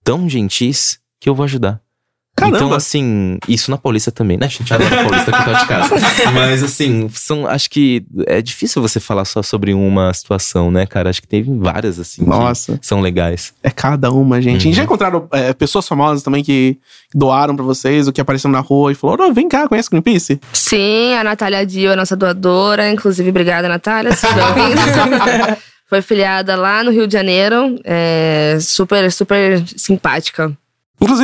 tão 0.02 0.30
gentis, 0.30 0.98
que 1.20 1.28
eu 1.28 1.36
vou 1.36 1.44
ajudar. 1.44 1.82
Caramba! 2.40 2.58
Então, 2.58 2.74
assim, 2.74 3.38
isso 3.48 3.70
na 3.72 3.78
Paulista 3.78 4.12
também, 4.12 4.38
né? 4.38 4.46
A 4.46 4.50
gente 4.50 4.74
adora 4.74 5.02
a 5.02 5.04
Paulista 5.04 5.32
que 5.32 5.44
tá 5.44 5.54
de 5.54 5.68
casa. 5.68 5.96
Mas, 6.34 6.64
assim, 6.64 7.10
são, 7.14 7.48
acho 7.48 7.70
que 7.70 8.06
é 8.26 8.42
difícil 8.42 8.82
você 8.82 9.00
falar 9.00 9.26
só 9.26 9.42
sobre 9.42 9.74
uma 9.74 10.14
situação, 10.14 10.72
né, 10.72 10.86
cara? 10.86 11.10
Acho 11.10 11.22
que 11.22 11.28
teve 11.28 11.52
várias, 11.58 12.00
assim, 12.00 12.24
que 12.24 12.30
Nossa, 12.30 12.80
são 12.82 13.02
legais. 13.02 13.54
é 13.64 13.70
cada 13.70 14.12
uma, 14.12 14.42
gente. 14.42 14.66
Uhum. 14.66 14.72
E 14.72 14.74
já 14.74 14.84
encontraram 14.84 15.28
é, 15.32 15.54
pessoas 15.54 15.88
famosas 15.88 16.24
também 16.24 16.44
que 16.44 16.78
doaram 17.14 17.56
pra 17.56 17.66
vocês, 17.66 18.08
ou 18.08 18.14
que 18.14 18.22
apareceram 18.22 18.52
na 18.52 18.60
rua 18.60 18.92
e 18.92 18.96
falaram: 18.96 19.30
"Ô, 19.30 19.34
vem 19.34 19.48
cá, 19.48 19.68
conhece 19.68 19.88
o 19.88 19.92
Greenpeace? 19.92 20.40
Sim, 20.54 21.14
a 21.16 21.24
Natália 21.24 21.66
Dio, 21.66 21.92
a 21.92 21.96
nossa 21.96 22.16
doadora. 22.16 22.90
Inclusive, 22.90 23.30
obrigada, 23.30 23.68
Natália. 23.68 24.12
Foi 25.90 26.04
filiada 26.04 26.56
lá 26.56 26.84
no 26.84 26.92
Rio 26.92 27.08
de 27.08 27.14
Janeiro. 27.14 27.80
É, 27.84 28.58
super, 28.62 29.12
super 29.12 29.64
simpática. 29.76 30.56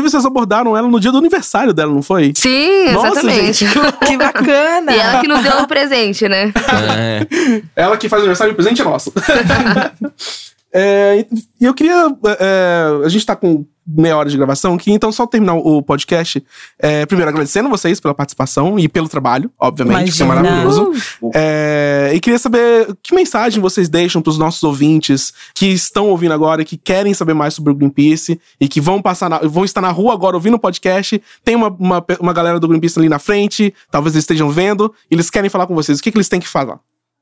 Inclusive, 0.05 0.11
vocês 0.11 0.25
abordaram 0.25 0.77
ela 0.77 0.87
no 0.87 0.99
dia 0.99 1.11
do 1.11 1.17
aniversário 1.17 1.73
dela, 1.73 1.91
não 1.91 2.03
foi? 2.03 2.31
Sim, 2.35 2.91
Nossa, 2.91 3.07
exatamente. 3.07 3.65
Que 4.05 4.17
bacana! 4.17 4.91
E 4.93 4.99
ela 4.99 5.21
que 5.21 5.27
nos 5.27 5.41
deu 5.41 5.61
o 5.61 5.67
presente, 5.67 6.29
né? 6.29 6.53
É, 6.97 7.61
Ela 7.75 7.97
que 7.97 8.07
faz 8.07 8.21
aniversário, 8.21 8.53
o 8.53 8.55
presente 8.55 8.81
é 8.81 8.85
nosso. 8.85 9.11
É, 10.77 11.25
E 11.61 11.63
eu 11.65 11.73
queria. 11.73 12.07
é, 12.39 13.01
a 13.05 13.07
gente 13.09 13.25
tá 13.25 13.33
com 13.35 13.65
meia 13.87 14.17
hora 14.17 14.27
de 14.29 14.35
gravação 14.35 14.73
aqui, 14.73 14.91
então 14.91 15.11
só 15.11 15.25
terminar 15.27 15.53
o 15.53 15.81
podcast. 15.81 16.43
é, 16.79 17.05
primeiro, 17.05 17.29
agradecendo 17.29 17.69
vocês 17.69 17.99
pela 17.99 18.13
participação 18.15 18.77
e 18.79 18.89
pelo 18.89 19.07
trabalho, 19.07 19.49
obviamente, 19.59 20.11
que 20.11 20.23
é 20.23 20.25
maravilhoso. 20.25 20.91
É, 21.33 22.11
e 22.13 22.19
queria 22.19 22.39
saber 22.39 22.87
que 23.03 23.13
mensagem 23.15 23.61
vocês 23.61 23.87
deixam 23.87 24.21
pros 24.21 24.37
nossos 24.37 24.63
ouvintes 24.63 25.33
que 25.53 25.67
estão 25.67 26.09
ouvindo 26.09 26.33
agora 26.33 26.61
e 26.63 26.65
que 26.65 26.75
querem 26.77 27.13
saber 27.13 27.33
mais 27.35 27.53
sobre 27.53 27.71
o 27.71 27.75
Greenpeace 27.75 28.39
e 28.59 28.67
que 28.67 28.81
vão 28.81 29.01
passar 29.01 29.29
na- 29.29 29.39
vão 29.39 29.63
estar 29.63 29.81
na 29.81 29.91
rua 29.91 30.13
agora 30.13 30.35
ouvindo 30.35 30.55
o 30.55 30.59
podcast. 30.59 31.21
Tem 31.43 31.55
uma, 31.55 31.69
uma, 31.69 32.03
uma 32.19 32.33
galera 32.33 32.59
do 32.59 32.67
Greenpeace 32.67 32.97
ali 32.99 33.07
na 33.07 33.19
frente, 33.19 33.73
talvez 33.91 34.15
eles 34.15 34.23
estejam 34.23 34.49
vendo, 34.49 34.93
e 35.09 35.15
eles 35.15 35.29
querem 35.29 35.49
falar 35.49 35.67
com 35.67 35.75
vocês. 35.75 35.99
O 35.99 36.03
que, 36.03 36.11
que 36.11 36.17
eles 36.17 36.27
têm 36.27 36.39
que 36.39 36.47
falar? 36.49 36.79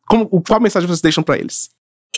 Como, 0.08 0.28
qual 0.42 0.60
mensagem 0.62 0.88
vocês 0.88 1.02
deixam 1.02 1.24
pra 1.24 1.38
eles? 1.38 1.70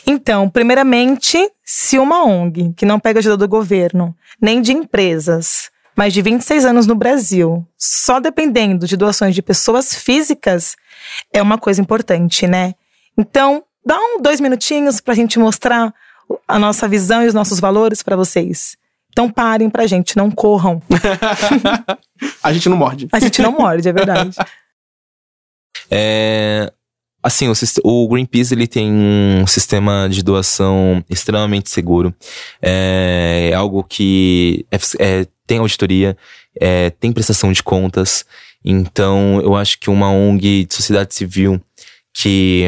Então, 0.04 0.48
primeiramente, 0.48 1.50
se 1.64 1.98
uma 1.98 2.24
ONG 2.24 2.72
que 2.76 2.84
não 2.84 2.98
pega 2.98 3.20
ajuda 3.20 3.36
do 3.36 3.48
governo, 3.48 4.14
nem 4.40 4.60
de 4.60 4.72
empresas, 4.72 5.70
mais 5.96 6.12
de 6.12 6.20
26 6.20 6.64
anos 6.64 6.86
no 6.86 6.94
Brasil, 6.94 7.66
só 7.78 8.20
dependendo 8.20 8.86
de 8.86 8.96
doações 8.96 9.34
de 9.34 9.42
pessoas 9.42 9.94
físicas, 9.94 10.76
é 11.32 11.40
uma 11.40 11.58
coisa 11.58 11.80
importante, 11.80 12.46
né? 12.46 12.74
Então, 13.16 13.64
dá 13.84 13.96
um 13.98 14.20
dois 14.20 14.40
minutinhos 14.40 15.00
pra 15.00 15.14
gente 15.14 15.38
mostrar 15.38 15.94
a 16.46 16.58
nossa 16.58 16.88
visão 16.88 17.22
e 17.22 17.26
os 17.26 17.34
nossos 17.34 17.60
valores 17.60 18.02
pra 18.02 18.16
vocês. 18.16 18.76
Então 19.10 19.30
parem 19.30 19.70
pra 19.70 19.86
gente, 19.86 20.16
não 20.16 20.30
corram. 20.30 20.82
A 22.42 22.52
gente 22.52 22.68
não 22.68 22.76
morde. 22.76 23.08
A 23.10 23.18
gente 23.18 23.40
não 23.40 23.52
morde, 23.52 23.88
é 23.88 23.92
verdade. 23.92 24.36
É, 25.88 26.72
assim, 27.26 27.48
o, 27.48 27.54
o 27.84 28.08
Greenpeace 28.08 28.54
ele 28.54 28.66
tem 28.66 28.90
um 28.90 29.46
sistema 29.46 30.08
de 30.08 30.22
doação 30.22 31.04
extremamente 31.10 31.70
seguro. 31.70 32.14
É, 32.62 33.50
é 33.52 33.54
algo 33.54 33.82
que 33.82 34.64
é- 34.70 34.78
é- 34.98 35.26
tem 35.46 35.58
auditoria, 35.58 36.16
é, 36.60 36.90
tem 36.90 37.12
prestação 37.12 37.52
de 37.52 37.62
contas. 37.62 38.24
Então, 38.64 39.40
eu 39.42 39.54
acho 39.54 39.78
que 39.78 39.90
uma 39.90 40.10
ONG 40.10 40.64
de 40.64 40.74
sociedade 40.74 41.14
civil 41.14 41.60
que 42.18 42.64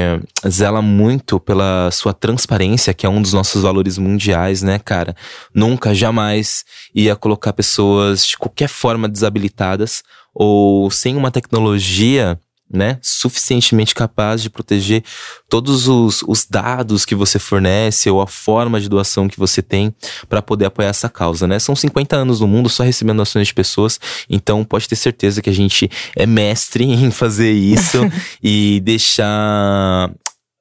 zela 0.47 0.83
muito 0.83 1.41
pela 1.41 1.91
sua 1.91 2.13
transparência, 2.13 2.93
que 2.93 3.07
é 3.07 3.09
um 3.09 3.23
dos 3.23 3.33
nossos 3.33 3.63
valores 3.63 3.97
mundiais, 3.97 4.63
né, 4.63 4.79
cara? 4.79 5.17
Nunca, 5.55 5.95
jamais 5.95 6.65
ia 6.95 7.17
colocar 7.17 7.55
pessoas 7.55 8.27
de 8.27 8.37
qualquer 8.37 8.69
forma 8.69 9.09
desabilitadas 9.09 10.03
ou 10.35 10.91
sem 10.91 11.17
uma 11.17 11.31
tecnologia 11.31 12.39
né, 12.71 12.99
suficientemente 13.01 13.95
capaz 13.95 14.43
de 14.43 14.51
proteger 14.51 15.03
todos 15.49 15.89
os, 15.89 16.23
os 16.27 16.45
dados 16.45 17.05
que 17.05 17.15
você 17.15 17.39
fornece 17.39 18.11
ou 18.11 18.21
a 18.21 18.27
forma 18.27 18.81
de 18.81 18.89
doação 18.89 19.29
que 19.29 19.39
você 19.39 19.63
tem 19.63 19.95
para 20.29 20.43
poder 20.43 20.67
apoiar 20.67 20.89
essa 20.89 21.09
causa, 21.09 21.47
né? 21.47 21.59
São 21.59 21.75
50 21.75 22.17
anos 22.17 22.41
no 22.41 22.47
mundo 22.47 22.69
só 22.69 22.83
recebendo 22.83 23.17
doações 23.17 23.49
de 23.49 23.55
pessoas, 23.55 23.99
então 24.29 24.65
pode 24.65 24.89
ter 24.89 24.97
certeza 24.97 25.41
que 25.41 25.51
a 25.51 25.55
gente 25.55 25.91
é 26.15 26.27
mestre 26.27 26.85
em 26.93 27.11
fazer 27.11 27.53
isso 27.53 27.99
e 28.43 28.81
deixar 28.81 30.11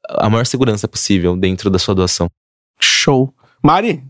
a 0.09 0.29
maior 0.29 0.45
segurança 0.45 0.87
possível 0.87 1.35
dentro 1.35 1.69
da 1.69 1.77
sua 1.77 1.93
doação. 1.93 2.29
Show. 2.79 3.33
Mari, 3.61 4.03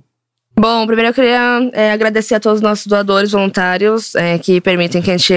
Bom, 0.60 0.88
primeiro 0.88 1.12
eu 1.12 1.14
queria 1.14 1.70
é, 1.72 1.92
agradecer 1.92 2.34
a 2.34 2.40
todos 2.40 2.58
os 2.58 2.64
nossos 2.64 2.88
doadores 2.88 3.32
voluntários 3.32 4.16
é, 4.16 4.40
que 4.40 4.60
permitem 4.60 5.04
que 5.04 5.12
a 5.12 5.18
gente 5.18 5.36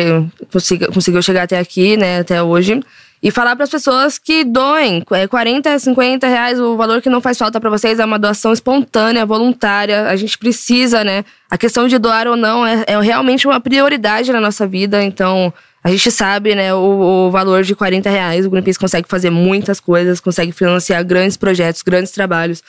consiga, 0.51 0.91
conseguiu 0.91 1.21
chegar 1.21 1.43
até 1.43 1.59
aqui, 1.59 1.95
né, 1.95 2.21
até 2.21 2.43
hoje. 2.43 2.81
E 3.23 3.31
falar 3.31 3.55
para 3.55 3.65
as 3.65 3.71
pessoas 3.71 4.19
que 4.19 4.45
doem. 4.45 5.05
É 5.11 5.27
40, 5.27 5.79
50 5.79 6.27
reais, 6.27 6.59
o 6.59 6.75
valor 6.75 7.03
que 7.03 7.11
não 7.11 7.21
faz 7.21 7.37
falta 7.37 7.61
para 7.61 7.69
vocês 7.69 7.99
é 7.99 8.05
uma 8.05 8.19
doação 8.19 8.51
espontânea, 8.51 9.27
voluntária. 9.27 10.09
A 10.09 10.17
gente 10.17 10.39
precisa, 10.39 11.05
né? 11.05 11.23
A 11.51 11.59
questão 11.59 11.87
de 11.87 11.99
doar 11.99 12.27
ou 12.27 12.35
não 12.35 12.67
é, 12.67 12.83
é 12.87 12.99
realmente 12.99 13.47
uma 13.47 13.61
prioridade 13.61 14.33
na 14.33 14.41
nossa 14.41 14.67
vida. 14.67 15.05
Então, 15.05 15.53
a 15.85 15.91
gente 15.91 16.11
sabe, 16.11 16.55
né, 16.55 16.73
o, 16.73 17.27
o, 17.27 17.31
valor 17.31 17.63
de 17.63 17.75
40 17.75 18.09
reais. 18.09 18.47
O 18.47 18.51
Greenpeace 18.51 18.79
consegue 18.79 19.07
fazer 19.07 19.29
muitas 19.29 19.81
coisas, 19.81 20.19
consegue 20.19 20.53
financiar 20.53 21.05
grandes 21.05 21.37
projetos, 21.37 21.83
grandes 21.83 22.13
trabalhos. 22.13 22.63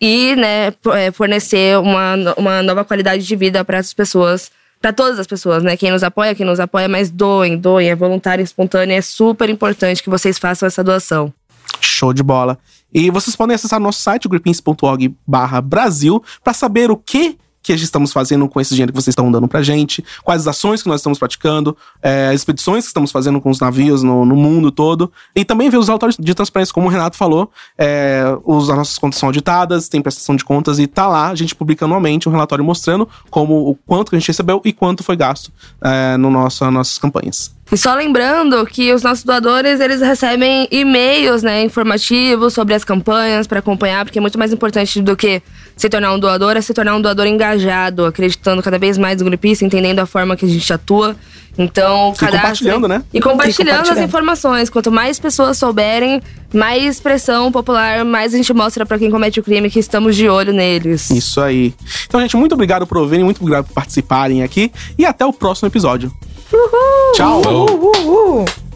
E, 0.00 0.36
né, 0.36 0.72
é, 0.94 1.10
fornecer 1.10 1.78
uma, 1.78 2.14
uma 2.36 2.62
nova 2.62 2.84
qualidade 2.84 3.26
de 3.26 3.36
vida 3.36 3.64
para 3.64 3.78
as 3.78 3.92
pessoas 3.92 4.50
para 4.80 4.92
todas 4.92 5.18
as 5.18 5.26
pessoas, 5.26 5.62
né? 5.62 5.76
Quem 5.76 5.90
nos 5.90 6.02
apoia, 6.04 6.34
quem 6.34 6.46
nos 6.46 6.60
apoia, 6.60 6.88
mas 6.88 7.10
doem, 7.10 7.58
doem, 7.58 7.90
é 7.90 7.96
voluntário, 7.96 8.42
espontâneo, 8.42 8.96
é 8.96 9.00
super 9.00 9.50
importante 9.50 10.02
que 10.02 10.08
vocês 10.08 10.38
façam 10.38 10.66
essa 10.66 10.84
doação. 10.84 11.32
Show 11.80 12.12
de 12.12 12.22
bola. 12.22 12.58
E 12.92 13.10
vocês 13.10 13.36
podem 13.36 13.54
acessar 13.54 13.80
nosso 13.80 14.00
site, 14.00 14.28
greenpeace.org 14.28 15.14
Brasil, 15.64 16.22
para 16.42 16.52
saber 16.52 16.90
o 16.90 16.96
que 16.96 17.36
que 17.62 17.72
estamos 17.72 18.12
fazendo 18.12 18.48
com 18.48 18.60
esse 18.60 18.70
dinheiro 18.70 18.92
que 18.92 19.00
vocês 19.00 19.12
estão 19.12 19.30
dando 19.30 19.48
pra 19.48 19.62
gente, 19.62 20.04
quais 20.22 20.42
as 20.42 20.48
ações 20.48 20.82
que 20.82 20.88
nós 20.88 21.00
estamos 21.00 21.18
praticando, 21.18 21.76
é, 22.02 22.32
expedições 22.32 22.84
que 22.84 22.88
estamos 22.88 23.10
fazendo 23.10 23.40
com 23.40 23.50
os 23.50 23.60
navios 23.60 24.02
no, 24.02 24.24
no, 24.24 24.36
mundo 24.36 24.70
todo, 24.70 25.12
e 25.34 25.44
também 25.44 25.68
ver 25.68 25.76
os 25.76 25.88
relatórios 25.88 26.16
de 26.18 26.34
transparência, 26.34 26.72
como 26.72 26.86
o 26.86 26.90
Renato 26.90 27.16
falou, 27.16 27.50
é, 27.76 28.24
os, 28.44 28.70
as 28.70 28.76
nossas 28.76 28.98
contas 28.98 29.18
são 29.18 29.28
auditadas, 29.28 29.88
tem 29.88 30.00
prestação 30.00 30.36
de 30.36 30.44
contas, 30.44 30.78
e 30.78 30.86
tá 30.86 31.06
lá, 31.06 31.28
a 31.28 31.34
gente 31.34 31.54
publica 31.54 31.84
anualmente 31.84 32.28
um 32.28 32.32
relatório 32.32 32.64
mostrando 32.64 33.08
como 33.30 33.68
o 33.68 33.74
quanto 33.74 34.10
que 34.10 34.16
a 34.16 34.18
gente 34.18 34.28
recebeu 34.28 34.60
e 34.64 34.72
quanto 34.72 35.02
foi 35.02 35.16
gasto 35.16 35.52
é, 35.82 36.16
no 36.16 36.30
nosso, 36.30 36.64
nas 36.64 36.72
nossas 36.72 36.98
campanhas. 36.98 37.58
E 37.70 37.76
só 37.76 37.94
lembrando 37.94 38.64
que 38.64 38.92
os 38.94 39.02
nossos 39.02 39.24
doadores, 39.24 39.78
eles 39.78 40.00
recebem 40.00 40.66
e-mails, 40.70 41.42
né, 41.42 41.62
informativos 41.62 42.54
sobre 42.54 42.74
as 42.74 42.82
campanhas 42.82 43.46
para 43.46 43.58
acompanhar, 43.58 44.06
porque 44.06 44.18
é 44.18 44.22
muito 44.22 44.38
mais 44.38 44.52
importante 44.52 45.02
do 45.02 45.14
que 45.14 45.42
se 45.78 45.88
tornar 45.88 46.12
um 46.12 46.18
doador, 46.18 46.56
é 46.56 46.60
se 46.60 46.74
tornar 46.74 46.96
um 46.96 47.00
doador 47.00 47.26
engajado, 47.26 48.04
acreditando 48.04 48.60
cada 48.62 48.78
vez 48.78 48.98
mais 48.98 49.18
no 49.20 49.24
Greenpeace, 49.24 49.64
entendendo 49.64 50.00
a 50.00 50.06
forma 50.06 50.36
que 50.36 50.44
a 50.44 50.48
gente 50.48 50.70
atua. 50.72 51.14
Então, 51.56 52.12
e 52.14 52.26
compartilhando, 52.26 52.88
né? 52.88 53.02
E 53.12 53.20
compartilhando, 53.20 53.78
compartilhando, 53.78 53.98
as 53.98 54.04
informações. 54.04 54.68
Quanto 54.70 54.90
mais 54.92 55.18
pessoas 55.18 55.56
souberem, 55.56 56.20
mais 56.52 57.00
pressão 57.00 57.50
popular, 57.50 58.04
mais 58.04 58.34
a 58.34 58.36
gente 58.36 58.52
mostra 58.52 58.84
para 58.84 58.98
quem 58.98 59.10
comete 59.10 59.38
o 59.38 59.42
crime 59.42 59.70
que 59.70 59.78
estamos 59.78 60.16
de 60.16 60.28
olho 60.28 60.52
neles. 60.52 61.10
Isso 61.10 61.40
aí. 61.40 61.74
Então, 62.06 62.20
gente, 62.20 62.36
muito 62.36 62.52
obrigado 62.52 62.86
por 62.86 62.98
ouvirem, 62.98 63.24
muito 63.24 63.40
obrigado 63.40 63.66
por 63.66 63.72
participarem 63.72 64.42
aqui 64.42 64.72
e 64.96 65.06
até 65.06 65.24
o 65.24 65.32
próximo 65.32 65.68
episódio. 65.68 66.12
Uhul! 66.52 67.12
Tchau! 67.14 67.40
Uhul! 67.40 67.92
Uhul! 67.96 68.67